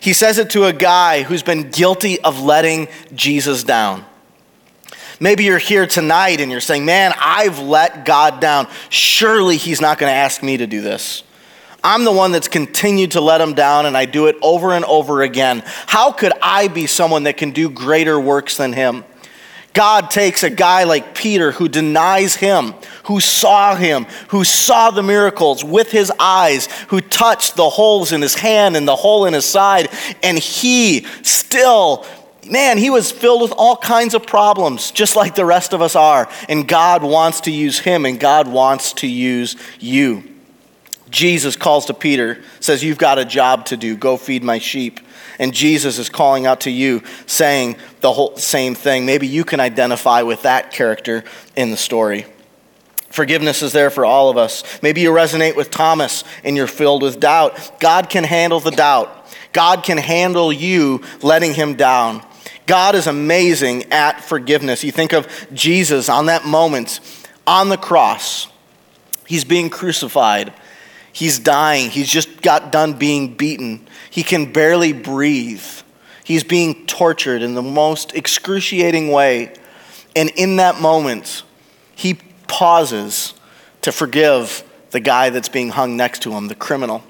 He 0.00 0.12
says 0.12 0.38
it 0.38 0.50
to 0.50 0.66
a 0.66 0.72
guy 0.72 1.22
who's 1.22 1.42
been 1.42 1.70
guilty 1.70 2.20
of 2.20 2.40
letting 2.40 2.88
Jesus 3.14 3.64
down. 3.64 4.04
Maybe 5.20 5.44
you're 5.44 5.58
here 5.58 5.86
tonight 5.86 6.40
and 6.40 6.50
you're 6.50 6.60
saying, 6.60 6.84
Man, 6.84 7.12
I've 7.18 7.58
let 7.58 8.04
God 8.04 8.40
down. 8.40 8.68
Surely 8.88 9.56
He's 9.56 9.80
not 9.80 9.98
going 9.98 10.10
to 10.10 10.16
ask 10.16 10.42
me 10.42 10.56
to 10.56 10.66
do 10.66 10.80
this. 10.80 11.22
I'm 11.84 12.04
the 12.04 12.12
one 12.12 12.32
that's 12.32 12.48
continued 12.48 13.10
to 13.10 13.20
let 13.20 13.42
him 13.42 13.52
down, 13.52 13.84
and 13.84 13.94
I 13.94 14.06
do 14.06 14.26
it 14.28 14.36
over 14.40 14.72
and 14.72 14.86
over 14.86 15.20
again. 15.20 15.62
How 15.86 16.12
could 16.12 16.32
I 16.40 16.68
be 16.68 16.86
someone 16.86 17.24
that 17.24 17.36
can 17.36 17.50
do 17.50 17.68
greater 17.68 18.18
works 18.18 18.56
than 18.56 18.72
him? 18.72 19.04
God 19.74 20.10
takes 20.10 20.44
a 20.44 20.50
guy 20.50 20.84
like 20.84 21.14
Peter 21.14 21.50
who 21.50 21.68
denies 21.68 22.36
him, 22.36 22.74
who 23.04 23.20
saw 23.20 23.74
him, 23.74 24.06
who 24.28 24.44
saw 24.44 24.90
the 24.90 25.02
miracles 25.02 25.62
with 25.62 25.90
his 25.90 26.10
eyes, 26.18 26.68
who 26.88 27.00
touched 27.02 27.56
the 27.56 27.68
holes 27.68 28.12
in 28.12 28.22
his 28.22 28.36
hand 28.36 28.76
and 28.76 28.88
the 28.88 28.96
hole 28.96 29.26
in 29.26 29.34
his 29.34 29.44
side, 29.44 29.88
and 30.22 30.38
he 30.38 31.04
still 31.22 32.06
man, 32.50 32.78
he 32.78 32.90
was 32.90 33.10
filled 33.10 33.42
with 33.42 33.52
all 33.52 33.76
kinds 33.76 34.14
of 34.14 34.26
problems, 34.26 34.90
just 34.90 35.16
like 35.16 35.34
the 35.34 35.44
rest 35.44 35.72
of 35.72 35.82
us 35.82 35.96
are. 35.96 36.28
And 36.48 36.66
God 36.66 37.02
wants 37.02 37.42
to 37.42 37.50
use 37.50 37.78
him, 37.78 38.04
and 38.04 38.18
God 38.18 38.48
wants 38.48 38.92
to 38.94 39.06
use 39.06 39.56
you. 39.78 40.24
Jesus 41.10 41.54
calls 41.54 41.86
to 41.86 41.94
Peter, 41.94 42.42
says, 42.60 42.82
You've 42.82 42.98
got 42.98 43.18
a 43.18 43.24
job 43.24 43.66
to 43.66 43.76
do. 43.76 43.96
Go 43.96 44.16
feed 44.16 44.42
my 44.42 44.58
sheep. 44.58 45.00
And 45.38 45.52
Jesus 45.52 45.98
is 45.98 46.08
calling 46.08 46.46
out 46.46 46.62
to 46.62 46.70
you, 46.70 47.02
saying 47.26 47.76
the 48.00 48.12
whole 48.12 48.36
same 48.36 48.74
thing. 48.74 49.06
Maybe 49.06 49.26
you 49.26 49.44
can 49.44 49.60
identify 49.60 50.22
with 50.22 50.42
that 50.42 50.70
character 50.70 51.24
in 51.56 51.70
the 51.70 51.76
story. 51.76 52.26
Forgiveness 53.10 53.62
is 53.62 53.72
there 53.72 53.90
for 53.90 54.04
all 54.04 54.28
of 54.28 54.36
us. 54.36 54.64
Maybe 54.82 55.00
you 55.00 55.12
resonate 55.12 55.54
with 55.54 55.70
Thomas 55.70 56.24
and 56.42 56.56
you're 56.56 56.66
filled 56.66 57.02
with 57.02 57.20
doubt. 57.20 57.78
God 57.78 58.10
can 58.10 58.24
handle 58.24 58.58
the 58.58 58.72
doubt. 58.72 59.24
God 59.52 59.84
can 59.84 59.98
handle 59.98 60.52
you 60.52 61.00
letting 61.22 61.54
him 61.54 61.74
down. 61.74 62.24
God 62.66 62.94
is 62.94 63.06
amazing 63.06 63.92
at 63.92 64.20
forgiveness. 64.24 64.84
You 64.84 64.92
think 64.92 65.12
of 65.12 65.28
Jesus 65.52 66.08
on 66.08 66.26
that 66.26 66.44
moment 66.44 67.00
on 67.46 67.68
the 67.68 67.76
cross, 67.76 68.48
he's 69.26 69.44
being 69.44 69.68
crucified, 69.68 70.52
he's 71.12 71.38
dying, 71.38 71.90
he's 71.90 72.08
just 72.08 72.40
got 72.40 72.72
done 72.72 72.94
being 72.94 73.34
beaten, 73.34 73.86
he 74.10 74.22
can 74.22 74.52
barely 74.52 74.92
breathe. 74.92 75.64
He's 76.24 76.42
being 76.42 76.86
tortured 76.86 77.42
in 77.42 77.54
the 77.54 77.62
most 77.62 78.14
excruciating 78.14 79.10
way. 79.10 79.54
And 80.16 80.30
in 80.30 80.56
that 80.56 80.80
moment, 80.80 81.42
he 81.94 82.14
pauses 82.48 83.34
to 83.82 83.92
forgive 83.92 84.64
the 84.90 85.00
guy 85.00 85.28
that's 85.28 85.50
being 85.50 85.68
hung 85.68 85.98
next 85.98 86.22
to 86.22 86.32
him, 86.32 86.48
the 86.48 86.54
criminal. 86.54 87.04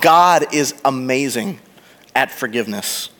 God 0.00 0.52
is 0.52 0.74
amazing 0.84 1.60
at 2.16 2.32
forgiveness. 2.32 3.10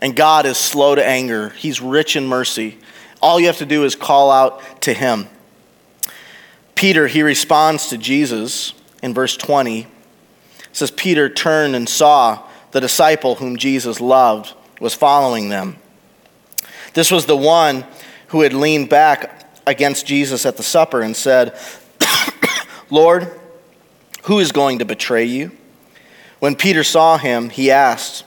And 0.00 0.14
God 0.14 0.46
is 0.46 0.56
slow 0.56 0.94
to 0.94 1.04
anger. 1.04 1.50
He's 1.50 1.80
rich 1.80 2.16
in 2.16 2.26
mercy. 2.26 2.78
All 3.22 3.40
you 3.40 3.46
have 3.46 3.58
to 3.58 3.66
do 3.66 3.84
is 3.84 3.94
call 3.94 4.30
out 4.30 4.82
to 4.82 4.92
him. 4.92 5.26
Peter, 6.74 7.06
he 7.06 7.22
responds 7.22 7.88
to 7.88 7.98
Jesus 7.98 8.74
in 9.02 9.14
verse 9.14 9.36
20. 9.36 9.80
It 9.80 9.88
says, 10.72 10.90
Peter 10.90 11.28
turned 11.28 11.74
and 11.74 11.88
saw 11.88 12.46
the 12.72 12.80
disciple 12.80 13.36
whom 13.36 13.56
Jesus 13.56 14.00
loved 14.00 14.52
was 14.80 14.94
following 14.94 15.48
them. 15.48 15.76
This 16.92 17.10
was 17.10 17.24
the 17.26 17.36
one 17.36 17.86
who 18.28 18.42
had 18.42 18.52
leaned 18.52 18.90
back 18.90 19.50
against 19.66 20.06
Jesus 20.06 20.44
at 20.44 20.56
the 20.56 20.62
supper 20.62 21.00
and 21.00 21.16
said, 21.16 21.58
Lord, 22.90 23.30
who 24.24 24.38
is 24.38 24.52
going 24.52 24.80
to 24.80 24.84
betray 24.84 25.24
you? 25.24 25.52
When 26.38 26.54
Peter 26.54 26.84
saw 26.84 27.16
him, 27.16 27.48
he 27.48 27.70
asked, 27.70 28.24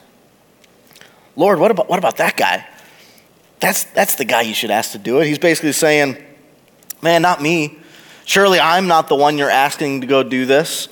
Lord, 1.40 1.58
what 1.58 1.72
about, 1.72 1.88
what 1.88 2.00
about 2.00 2.18
that 2.18 2.36
guy? 2.36 2.68
That's, 3.62 3.86
that's 3.86 4.16
the 4.16 4.26
guy 4.26 4.42
you 4.42 4.54
should 4.54 4.72
ask 4.72 4.92
to 4.92 4.98
do 4.98 5.22
it. 5.22 5.26
He's 5.28 5.40
basically 5.40 5.72
saying, 5.72 6.18
Man, 7.02 7.22
not 7.22 7.42
me. 7.42 7.80
Surely 8.26 8.60
I'm 8.60 8.88
not 8.88 9.08
the 9.08 9.16
one 9.16 9.38
you're 9.38 9.50
asking 9.50 10.02
to 10.02 10.08
go 10.08 10.22
do 10.22 10.46
this. 10.46 10.90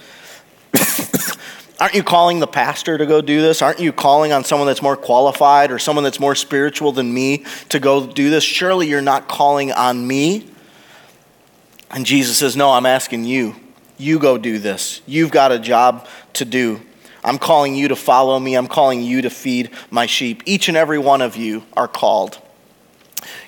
Aren't 1.82 1.96
you 1.96 2.02
calling 2.02 2.40
the 2.40 2.48
pastor 2.48 2.98
to 2.98 3.06
go 3.06 3.20
do 3.20 3.42
this? 3.42 3.62
Aren't 3.62 3.82
you 3.82 3.92
calling 3.92 4.32
on 4.32 4.46
someone 4.46 4.68
that's 4.68 4.82
more 4.82 4.96
qualified 4.96 5.70
or 5.70 5.80
someone 5.80 6.06
that's 6.06 6.20
more 6.20 6.34
spiritual 6.34 6.94
than 6.94 7.14
me 7.14 7.44
to 7.68 7.82
go 7.82 8.08
do 8.08 8.30
this? 8.30 8.46
Surely 8.46 8.88
you're 8.88 9.02
not 9.02 9.28
calling 9.28 9.74
on 9.74 10.08
me. 10.08 10.48
And 11.92 12.06
Jesus 12.06 12.38
says, 12.38 12.56
No, 12.56 12.72
I'm 12.72 12.86
asking 12.86 13.26
you. 13.26 13.54
You 13.98 14.18
go 14.18 14.38
do 14.38 14.60
this. 14.60 15.02
You've 15.06 15.32
got 15.32 15.52
a 15.52 15.60
job 15.60 16.08
to 16.34 16.46
do. 16.46 16.80
I'm 17.28 17.38
calling 17.38 17.76
you 17.76 17.90
to 17.90 17.96
follow 17.96 18.40
me. 18.40 18.56
I'm 18.56 18.68
calling 18.68 19.02
you 19.02 19.22
to 19.24 19.30
feed 19.30 19.72
my 19.92 20.06
sheep. 20.06 20.44
Each 20.46 20.70
and 20.70 20.78
every 20.78 20.98
one 20.98 21.22
of 21.22 21.36
you 21.36 21.64
are 21.76 21.88
called. 21.88 22.40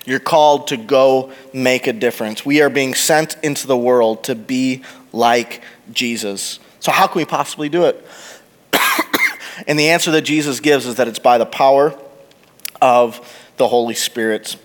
You're 0.04 0.20
called 0.20 0.68
to 0.68 0.76
go 0.76 1.32
make 1.54 1.86
a 1.86 1.94
difference. 1.94 2.44
We 2.44 2.60
are 2.60 2.68
being 2.68 2.92
sent 2.92 3.38
into 3.42 3.66
the 3.66 3.78
world 3.78 4.24
to 4.24 4.34
be 4.34 4.82
like 5.12 5.62
Jesus. 5.92 6.60
So, 6.80 6.92
how 6.92 7.06
can 7.06 7.20
we 7.20 7.24
possibly 7.24 7.70
do 7.70 7.84
it? 7.84 8.06
and 9.66 9.78
the 9.78 9.88
answer 9.88 10.10
that 10.10 10.22
Jesus 10.22 10.60
gives 10.60 10.84
is 10.84 10.96
that 10.96 11.08
it's 11.08 11.18
by 11.18 11.38
the 11.38 11.46
power 11.46 11.98
of 12.82 13.50
the 13.56 13.66
Holy 13.66 13.94
Spirit. 13.94 14.56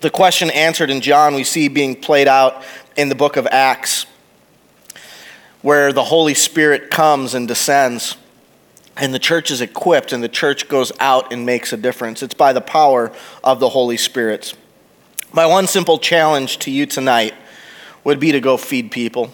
The 0.00 0.10
question 0.10 0.50
answered 0.50 0.90
in 0.90 1.02
John, 1.02 1.34
we 1.34 1.44
see 1.44 1.68
being 1.68 1.94
played 1.94 2.26
out 2.26 2.64
in 2.96 3.08
the 3.08 3.14
book 3.14 3.36
of 3.36 3.46
Acts, 3.46 4.06
where 5.62 5.92
the 5.92 6.04
Holy 6.04 6.34
Spirit 6.34 6.90
comes 6.90 7.34
and 7.34 7.48
descends, 7.48 8.16
and 8.96 9.14
the 9.14 9.18
church 9.18 9.50
is 9.50 9.60
equipped, 9.60 10.12
and 10.12 10.22
the 10.22 10.28
church 10.28 10.68
goes 10.68 10.92
out 11.00 11.32
and 11.32 11.46
makes 11.46 11.72
a 11.72 11.76
difference. 11.76 12.22
It's 12.22 12.34
by 12.34 12.52
the 12.52 12.60
power 12.60 13.12
of 13.44 13.60
the 13.60 13.68
Holy 13.68 13.96
Spirit. 13.96 14.54
My 15.32 15.46
one 15.46 15.66
simple 15.66 15.98
challenge 15.98 16.58
to 16.60 16.70
you 16.70 16.86
tonight 16.86 17.34
would 18.04 18.18
be 18.18 18.32
to 18.32 18.40
go 18.40 18.56
feed 18.56 18.90
people 18.90 19.32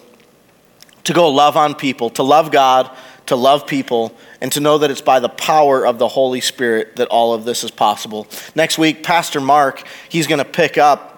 to 1.05 1.13
go 1.13 1.29
love 1.29 1.55
on 1.55 1.73
people, 1.73 2.09
to 2.11 2.23
love 2.23 2.51
God, 2.51 2.89
to 3.27 3.35
love 3.35 3.65
people, 3.65 4.15
and 4.41 4.51
to 4.51 4.59
know 4.59 4.77
that 4.79 4.91
it's 4.91 5.01
by 5.01 5.19
the 5.19 5.29
power 5.29 5.85
of 5.85 5.97
the 5.97 6.07
Holy 6.07 6.41
Spirit 6.41 6.97
that 6.97 7.07
all 7.07 7.33
of 7.33 7.45
this 7.45 7.63
is 7.63 7.71
possible. 7.71 8.27
Next 8.53 8.77
week, 8.77 9.03
Pastor 9.03 9.39
Mark, 9.39 9.83
he's 10.09 10.27
going 10.27 10.39
to 10.39 10.45
pick 10.45 10.77
up 10.77 11.14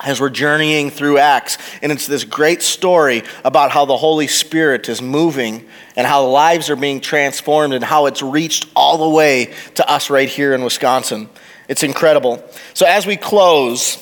as 0.00 0.20
we're 0.20 0.30
journeying 0.30 0.90
through 0.90 1.18
Acts, 1.18 1.58
and 1.80 1.92
it's 1.92 2.06
this 2.06 2.24
great 2.24 2.62
story 2.62 3.22
about 3.44 3.70
how 3.70 3.84
the 3.84 3.96
Holy 3.96 4.26
Spirit 4.26 4.88
is 4.88 5.00
moving 5.00 5.66
and 5.94 6.06
how 6.06 6.26
lives 6.26 6.70
are 6.70 6.76
being 6.76 7.00
transformed 7.00 7.74
and 7.74 7.84
how 7.84 8.06
it's 8.06 8.22
reached 8.22 8.66
all 8.74 8.98
the 8.98 9.08
way 9.08 9.54
to 9.74 9.88
us 9.88 10.10
right 10.10 10.28
here 10.28 10.54
in 10.54 10.64
Wisconsin. 10.64 11.28
It's 11.68 11.82
incredible. 11.82 12.44
So, 12.74 12.86
as 12.86 13.06
we 13.06 13.16
close, 13.16 13.96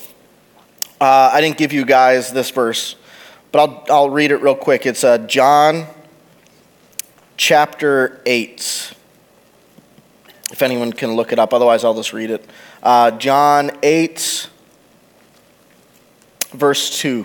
uh, 1.01 1.31
I 1.33 1.41
didn't 1.41 1.59
give 1.59 1.73
you 1.73 1.85
guys 1.85 2.33
this 2.33 2.51
verse. 2.51 2.97
But 3.53 3.59
I'll, 3.59 3.85
I'll 3.91 4.11
read 4.11 4.31
it 4.31 4.37
real 4.37 4.55
quick. 4.55 4.87
It's 4.87 5.03
uh, 5.03 5.19
John 5.19 5.87
chapter 7.37 8.21
8. 8.25 8.93
If 10.53 10.63
anyone 10.63 10.93
can 10.93 11.15
look 11.15 11.33
it 11.33 11.39
up, 11.39 11.53
otherwise, 11.53 11.85
I'll 11.85 11.95
just 11.95 12.13
read 12.13 12.31
it. 12.31 12.49
Uh, 12.83 13.11
John 13.13 13.73
8, 13.83 14.49
verse 16.53 16.99
2 16.99 17.25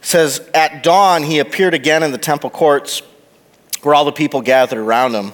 says, 0.00 0.48
At 0.54 0.82
dawn 0.82 1.22
he 1.22 1.38
appeared 1.40 1.74
again 1.74 2.02
in 2.02 2.12
the 2.12 2.18
temple 2.18 2.50
courts 2.50 3.02
where 3.82 3.94
all 3.94 4.04
the 4.04 4.12
people 4.12 4.40
gathered 4.40 4.78
around 4.78 5.14
him, 5.14 5.32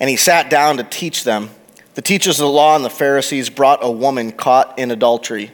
and 0.00 0.10
he 0.10 0.16
sat 0.16 0.50
down 0.50 0.76
to 0.76 0.84
teach 0.84 1.24
them. 1.24 1.50
The 1.94 2.02
teachers 2.02 2.40
of 2.40 2.46
the 2.46 2.52
law 2.52 2.74
and 2.74 2.84
the 2.84 2.90
Pharisees 2.90 3.50
brought 3.50 3.78
a 3.82 3.90
woman 3.90 4.32
caught 4.32 4.78
in 4.78 4.90
adultery. 4.90 5.52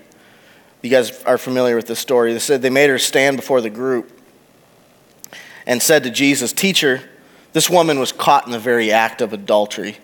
You 0.83 0.91
guys 0.91 1.23
are 1.25 1.37
familiar 1.37 1.77
with 1.77 1.87
this 1.87 1.99
story. 1.99 2.33
They 2.33 2.39
said 2.39 2.63
they 2.63 2.71
made 2.71 2.89
her 2.89 2.99
stand 2.99 3.37
before 3.37 3.61
the 3.61 3.69
group 3.69 4.19
and 5.67 5.83
said 5.83 6.03
to 6.05 6.11
Jesus, 6.11 6.53
Teacher, 6.53 7.03
this 7.53 7.69
woman 7.69 7.99
was 7.99 8.13
caught 8.13 8.47
in 8.47 8.53
the 8.53 8.59
very 8.59 8.91
act 8.91 9.21
of 9.21 9.33
adultery. 9.33 9.99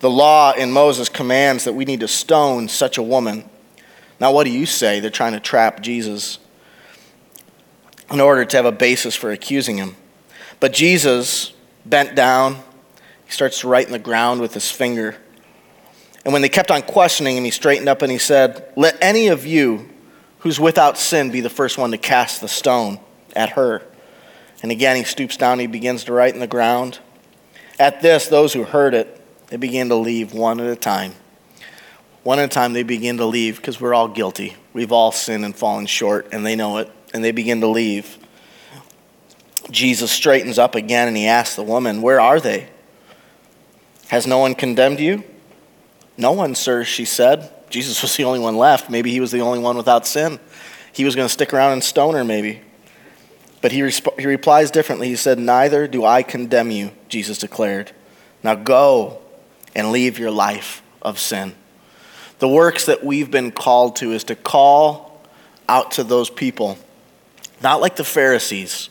The 0.00 0.10
law 0.10 0.52
in 0.52 0.72
Moses 0.72 1.08
commands 1.08 1.64
that 1.64 1.74
we 1.74 1.84
need 1.84 2.00
to 2.00 2.08
stone 2.08 2.68
such 2.68 2.98
a 2.98 3.02
woman. 3.02 3.48
Now, 4.20 4.32
what 4.32 4.44
do 4.44 4.50
you 4.50 4.66
say? 4.66 5.00
They're 5.00 5.10
trying 5.10 5.32
to 5.32 5.40
trap 5.40 5.80
Jesus 5.80 6.38
in 8.10 8.20
order 8.20 8.44
to 8.44 8.56
have 8.56 8.66
a 8.66 8.72
basis 8.72 9.16
for 9.16 9.30
accusing 9.30 9.78
him. 9.78 9.96
But 10.58 10.72
Jesus 10.72 11.52
bent 11.86 12.14
down, 12.14 12.56
he 13.24 13.32
starts 13.32 13.60
to 13.60 13.68
write 13.68 13.86
in 13.86 13.92
the 13.92 13.98
ground 13.98 14.40
with 14.40 14.52
his 14.52 14.70
finger. 14.70 15.16
And 16.24 16.34
when 16.34 16.42
they 16.42 16.50
kept 16.50 16.70
on 16.70 16.82
questioning 16.82 17.36
him, 17.36 17.44
he 17.44 17.50
straightened 17.50 17.88
up 17.88 18.02
and 18.02 18.12
he 18.12 18.18
said, 18.18 18.70
Let 18.76 18.98
any 19.00 19.28
of 19.28 19.46
you 19.46 19.88
who's 20.40 20.60
without 20.60 20.98
sin 20.98 21.30
be 21.30 21.40
the 21.40 21.50
first 21.50 21.78
one 21.78 21.90
to 21.92 21.98
cast 21.98 22.42
the 22.42 22.48
stone 22.48 23.00
at 23.34 23.50
her. 23.50 23.82
And 24.62 24.70
again, 24.70 24.96
he 24.96 25.04
stoops 25.04 25.38
down, 25.38 25.58
he 25.58 25.66
begins 25.66 26.04
to 26.04 26.12
write 26.12 26.34
in 26.34 26.40
the 26.40 26.46
ground. 26.46 26.98
At 27.78 28.02
this, 28.02 28.28
those 28.28 28.52
who 28.52 28.64
heard 28.64 28.92
it, 28.92 29.18
they 29.46 29.56
began 29.56 29.88
to 29.88 29.94
leave 29.94 30.34
one 30.34 30.60
at 30.60 30.66
a 30.66 30.76
time. 30.76 31.14
One 32.22 32.38
at 32.38 32.44
a 32.44 32.48
time, 32.48 32.72
they 32.72 32.82
begin 32.82 33.16
to 33.16 33.26
leave 33.26 33.56
because 33.56 33.80
we're 33.80 33.94
all 33.94 34.08
guilty. 34.08 34.56
We've 34.72 34.92
all 34.92 35.12
sinned 35.12 35.44
and 35.44 35.56
fallen 35.56 35.86
short, 35.86 36.28
and 36.32 36.44
they 36.44 36.54
know 36.54 36.78
it, 36.78 36.90
and 37.14 37.24
they 37.24 37.32
begin 37.32 37.60
to 37.62 37.66
leave. 37.66 38.18
Jesus 39.70 40.10
straightens 40.10 40.58
up 40.58 40.74
again 40.74 41.08
and 41.08 41.16
he 41.16 41.26
asks 41.26 41.56
the 41.56 41.62
woman, 41.62 42.02
Where 42.02 42.20
are 42.20 42.40
they? 42.40 42.68
Has 44.08 44.26
no 44.26 44.38
one 44.38 44.54
condemned 44.54 45.00
you? 45.00 45.22
No 46.16 46.32
one, 46.32 46.54
sir, 46.54 46.84
she 46.84 47.04
said. 47.04 47.52
Jesus 47.70 48.02
was 48.02 48.16
the 48.16 48.24
only 48.24 48.40
one 48.40 48.56
left. 48.56 48.90
Maybe 48.90 49.10
he 49.10 49.20
was 49.20 49.30
the 49.30 49.40
only 49.40 49.60
one 49.60 49.76
without 49.76 50.06
sin. 50.06 50.40
He 50.92 51.04
was 51.04 51.14
going 51.14 51.26
to 51.26 51.32
stick 51.32 51.54
around 51.54 51.72
and 51.72 51.84
stone 51.84 52.14
her, 52.14 52.24
maybe. 52.24 52.60
But 53.62 53.70
he, 53.72 53.80
resp- 53.80 54.18
he 54.18 54.26
replies 54.26 54.70
differently. 54.70 55.08
He 55.08 55.16
said, 55.16 55.38
Neither 55.38 55.86
do 55.86 56.04
I 56.04 56.22
condemn 56.22 56.70
you, 56.70 56.90
Jesus 57.08 57.38
declared. 57.38 57.92
Now 58.42 58.56
go 58.56 59.20
and 59.74 59.92
leave 59.92 60.18
your 60.18 60.32
life 60.32 60.82
of 61.00 61.18
sin. 61.20 61.54
The 62.40 62.48
works 62.48 62.86
that 62.86 63.04
we've 63.04 63.30
been 63.30 63.52
called 63.52 63.96
to 63.96 64.12
is 64.12 64.24
to 64.24 64.34
call 64.34 65.22
out 65.68 65.92
to 65.92 66.04
those 66.04 66.28
people, 66.28 66.78
not 67.62 67.80
like 67.80 67.96
the 67.96 68.04
Pharisees 68.04 68.88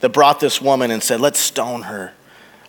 that 0.00 0.10
brought 0.10 0.38
this 0.38 0.60
woman 0.60 0.90
and 0.90 1.02
said, 1.02 1.20
Let's 1.20 1.40
stone 1.40 1.82
her. 1.82 2.12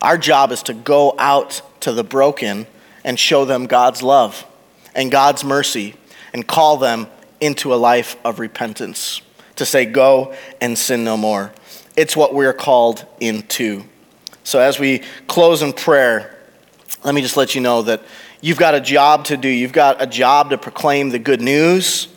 Our 0.02 0.18
job 0.18 0.52
is 0.52 0.64
to 0.64 0.74
go 0.74 1.14
out 1.20 1.62
to 1.82 1.92
the 1.92 2.04
broken 2.04 2.66
and 3.04 3.20
show 3.20 3.46
them 3.46 3.68
God's 3.68 4.02
love 4.02 4.46
and 4.96 5.12
God's 5.12 5.44
mercy 5.44 5.96
and 6.34 6.48
call 6.48 6.78
them 6.78 7.08
into 7.40 7.74
a 7.74 7.76
life 7.76 8.16
of 8.24 8.40
repentance. 8.40 9.22
To 9.58 9.66
say, 9.66 9.86
go 9.86 10.34
and 10.60 10.78
sin 10.78 11.04
no 11.04 11.18
more. 11.18 11.52
It's 11.96 12.16
what 12.16 12.34
we're 12.34 12.54
called 12.54 13.06
into. 13.20 13.84
So 14.44 14.60
as 14.60 14.80
we 14.80 15.04
close 15.28 15.62
in 15.62 15.74
prayer, 15.74 16.38
let 17.04 17.14
me 17.14 17.22
just 17.22 17.38
let 17.38 17.54
you 17.54 17.62
know 17.62 17.82
that 17.84 18.04
you've 18.42 18.58
got 18.58 18.76
a 18.76 18.82
job 18.82 19.26
to 19.26 19.38
do. 19.38 19.48
You've 19.48 19.72
got 19.72 20.02
a 20.02 20.08
job 20.08 20.50
to 20.50 20.58
proclaim 20.58 21.10
the 21.10 21.20
good 21.20 21.42
news. 21.42 22.08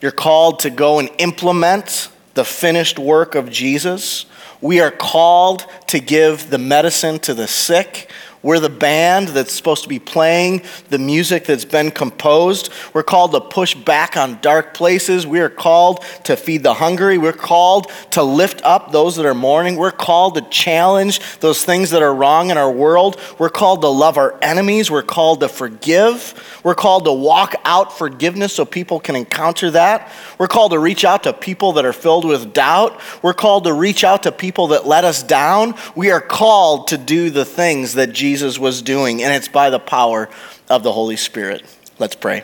You're 0.00 0.12
called 0.12 0.60
to 0.60 0.70
go 0.70 0.98
and 0.98 1.10
implement 1.18 2.10
the 2.34 2.44
finished 2.44 2.98
work 2.98 3.34
of 3.34 3.50
Jesus. 3.50 4.26
We 4.60 4.80
are 4.80 4.90
called 4.90 5.66
to 5.88 5.98
give 5.98 6.50
the 6.50 6.58
medicine 6.58 7.18
to 7.20 7.34
the 7.34 7.48
sick. 7.48 8.10
We're 8.46 8.60
the 8.60 8.68
band 8.68 9.26
that's 9.28 9.52
supposed 9.52 9.82
to 9.82 9.88
be 9.88 9.98
playing 9.98 10.62
the 10.88 11.00
music 11.00 11.46
that's 11.46 11.64
been 11.64 11.90
composed. 11.90 12.70
We're 12.94 13.02
called 13.02 13.32
to 13.32 13.40
push 13.40 13.74
back 13.74 14.16
on 14.16 14.38
dark 14.40 14.72
places. 14.72 15.26
We 15.26 15.40
are 15.40 15.48
called 15.48 16.04
to 16.24 16.36
feed 16.36 16.62
the 16.62 16.74
hungry. 16.74 17.18
We're 17.18 17.32
called 17.32 17.90
to 18.12 18.22
lift 18.22 18.62
up 18.62 18.92
those 18.92 19.16
that 19.16 19.26
are 19.26 19.34
mourning. 19.34 19.74
We're 19.74 19.90
called 19.90 20.36
to 20.36 20.42
challenge 20.42 21.38
those 21.40 21.64
things 21.64 21.90
that 21.90 22.02
are 22.02 22.14
wrong 22.14 22.50
in 22.50 22.56
our 22.56 22.70
world. 22.70 23.20
We're 23.40 23.48
called 23.48 23.80
to 23.80 23.88
love 23.88 24.16
our 24.16 24.38
enemies. 24.40 24.92
We're 24.92 25.02
called 25.02 25.40
to 25.40 25.48
forgive. 25.48 26.60
We're 26.62 26.76
called 26.76 27.06
to 27.06 27.12
walk 27.12 27.56
out 27.64 27.98
forgiveness 27.98 28.52
so 28.52 28.64
people 28.64 29.00
can 29.00 29.16
encounter 29.16 29.72
that. 29.72 30.12
We're 30.38 30.46
called 30.46 30.70
to 30.70 30.78
reach 30.78 31.04
out 31.04 31.24
to 31.24 31.32
people 31.32 31.72
that 31.72 31.84
are 31.84 31.92
filled 31.92 32.24
with 32.24 32.52
doubt. 32.52 33.00
We're 33.22 33.34
called 33.34 33.64
to 33.64 33.72
reach 33.72 34.04
out 34.04 34.22
to 34.22 34.30
people 34.30 34.68
that 34.68 34.86
let 34.86 35.02
us 35.02 35.24
down. 35.24 35.74
We 35.96 36.12
are 36.12 36.20
called 36.20 36.86
to 36.88 36.98
do 36.98 37.30
the 37.30 37.44
things 37.44 37.94
that 37.94 38.12
Jesus 38.36 38.58
was 38.58 38.82
doing, 38.82 39.22
and 39.22 39.32
it's 39.32 39.48
by 39.48 39.70
the 39.70 39.78
power 39.78 40.28
of 40.68 40.82
the 40.82 40.92
Holy 40.92 41.16
Spirit. 41.16 41.64
Let's 41.98 42.14
pray. 42.14 42.42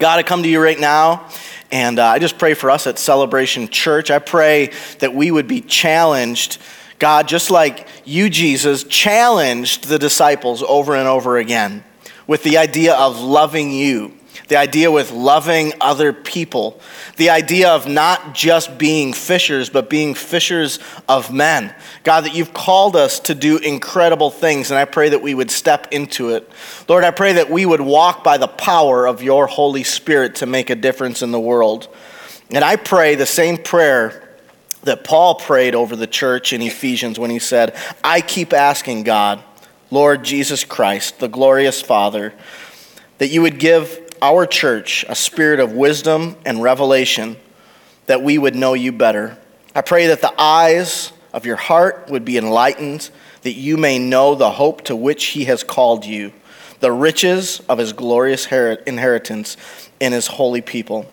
God, 0.00 0.18
I 0.18 0.24
come 0.24 0.42
to 0.42 0.48
you 0.48 0.60
right 0.60 0.80
now, 0.80 1.28
and 1.70 2.00
uh, 2.00 2.06
I 2.06 2.18
just 2.18 2.38
pray 2.38 2.54
for 2.54 2.72
us 2.72 2.88
at 2.88 2.98
Celebration 2.98 3.68
Church. 3.68 4.10
I 4.10 4.18
pray 4.18 4.72
that 4.98 5.14
we 5.14 5.30
would 5.30 5.46
be 5.46 5.60
challenged, 5.60 6.58
God, 6.98 7.28
just 7.28 7.52
like 7.52 7.86
you, 8.04 8.28
Jesus, 8.28 8.82
challenged 8.82 9.86
the 9.86 10.00
disciples 10.00 10.64
over 10.64 10.96
and 10.96 11.06
over 11.06 11.36
again 11.36 11.84
with 12.26 12.42
the 12.42 12.58
idea 12.58 12.96
of 12.96 13.20
loving 13.20 13.70
you 13.70 14.12
the 14.48 14.56
idea 14.56 14.90
with 14.90 15.10
loving 15.10 15.72
other 15.80 16.12
people, 16.12 16.80
the 17.16 17.30
idea 17.30 17.70
of 17.70 17.86
not 17.86 18.34
just 18.34 18.78
being 18.78 19.12
fishers, 19.12 19.68
but 19.70 19.90
being 19.90 20.14
fishers 20.14 20.78
of 21.08 21.32
men. 21.32 21.74
God, 22.04 22.24
that 22.24 22.34
you've 22.34 22.54
called 22.54 22.96
us 22.96 23.20
to 23.20 23.34
do 23.34 23.58
incredible 23.58 24.30
things, 24.30 24.70
and 24.70 24.78
I 24.78 24.84
pray 24.84 25.08
that 25.10 25.22
we 25.22 25.34
would 25.34 25.50
step 25.50 25.88
into 25.90 26.30
it. 26.30 26.50
Lord, 26.88 27.04
I 27.04 27.10
pray 27.10 27.34
that 27.34 27.50
we 27.50 27.66
would 27.66 27.80
walk 27.80 28.22
by 28.22 28.38
the 28.38 28.48
power 28.48 29.06
of 29.06 29.22
your 29.22 29.46
Holy 29.46 29.84
Spirit 29.84 30.36
to 30.36 30.46
make 30.46 30.70
a 30.70 30.74
difference 30.74 31.22
in 31.22 31.32
the 31.32 31.40
world. 31.40 31.88
And 32.50 32.64
I 32.64 32.76
pray 32.76 33.14
the 33.14 33.26
same 33.26 33.56
prayer 33.56 34.22
that 34.82 35.02
Paul 35.02 35.34
prayed 35.34 35.74
over 35.74 35.96
the 35.96 36.06
church 36.06 36.52
in 36.52 36.62
Ephesians 36.62 37.18
when 37.18 37.30
he 37.30 37.40
said, 37.40 37.76
I 38.04 38.20
keep 38.20 38.52
asking 38.52 39.02
God, 39.02 39.42
Lord 39.90 40.24
Jesus 40.24 40.64
Christ, 40.64 41.18
the 41.18 41.28
glorious 41.28 41.82
Father, 41.82 42.32
that 43.18 43.28
you 43.28 43.42
would 43.42 43.58
give 43.58 44.05
our 44.22 44.46
church 44.46 45.04
a 45.08 45.14
spirit 45.14 45.60
of 45.60 45.72
wisdom 45.72 46.36
and 46.44 46.62
revelation 46.62 47.36
that 48.06 48.22
we 48.22 48.38
would 48.38 48.54
know 48.54 48.74
you 48.74 48.92
better. 48.92 49.36
I 49.74 49.82
pray 49.82 50.06
that 50.08 50.20
the 50.20 50.34
eyes 50.40 51.12
of 51.32 51.44
your 51.44 51.56
heart 51.56 52.08
would 52.08 52.24
be 52.24 52.38
enlightened, 52.38 53.10
that 53.42 53.54
you 53.54 53.76
may 53.76 53.98
know 53.98 54.34
the 54.34 54.52
hope 54.52 54.82
to 54.84 54.96
which 54.96 55.26
he 55.26 55.44
has 55.44 55.62
called 55.62 56.04
you, 56.04 56.32
the 56.80 56.92
riches 56.92 57.60
of 57.68 57.78
his 57.78 57.92
glorious 57.92 58.46
inheritance 58.50 59.56
in 60.00 60.12
his 60.12 60.26
holy 60.28 60.60
people, 60.60 61.10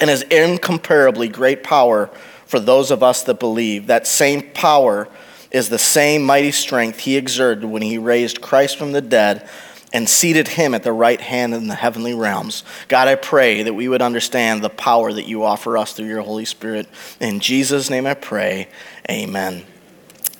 and 0.00 0.08
his 0.08 0.22
incomparably 0.22 1.28
great 1.28 1.62
power 1.62 2.08
for 2.46 2.58
those 2.58 2.90
of 2.90 3.02
us 3.02 3.22
that 3.24 3.38
believe. 3.38 3.86
That 3.86 4.06
same 4.06 4.50
power 4.52 5.08
is 5.50 5.68
the 5.68 5.78
same 5.78 6.22
mighty 6.22 6.52
strength 6.52 7.00
he 7.00 7.16
exerted 7.16 7.64
when 7.64 7.82
he 7.82 7.98
raised 7.98 8.40
Christ 8.40 8.78
from 8.78 8.92
the 8.92 9.00
dead 9.00 9.48
and 9.92 10.08
seated 10.08 10.48
him 10.48 10.74
at 10.74 10.82
the 10.82 10.92
right 10.92 11.20
hand 11.20 11.54
in 11.54 11.66
the 11.66 11.74
heavenly 11.74 12.14
realms. 12.14 12.62
God, 12.88 13.08
I 13.08 13.16
pray 13.16 13.62
that 13.62 13.74
we 13.74 13.88
would 13.88 14.02
understand 14.02 14.62
the 14.62 14.70
power 14.70 15.12
that 15.12 15.26
you 15.26 15.44
offer 15.44 15.76
us 15.76 15.92
through 15.92 16.06
your 16.06 16.22
Holy 16.22 16.44
Spirit. 16.44 16.88
In 17.20 17.40
Jesus' 17.40 17.90
name 17.90 18.06
I 18.06 18.14
pray. 18.14 18.68
Amen. 19.10 19.64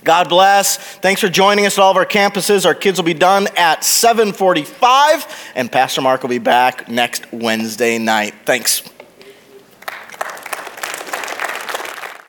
God 0.03 0.29
bless. 0.29 0.79
Thanks 0.79 1.21
for 1.21 1.29
joining 1.29 1.67
us 1.67 1.79
at 1.79 1.83
all 1.83 1.91
of 1.91 1.97
our 1.97 2.07
campuses. 2.07 2.65
Our 2.65 2.75
kids 2.75 2.99
will 2.99 3.05
be 3.05 3.15
done 3.15 3.49
at 3.57 3.85
7:45 3.85 5.27
and 5.55 5.71
Pastor 5.71 6.01
Mark 6.01 6.23
will 6.23 6.31
be 6.31 6.39
back 6.39 6.89
next 6.89 7.31
Wednesday 7.33 7.99
night. 7.99 8.35
Thanks. 8.47 8.83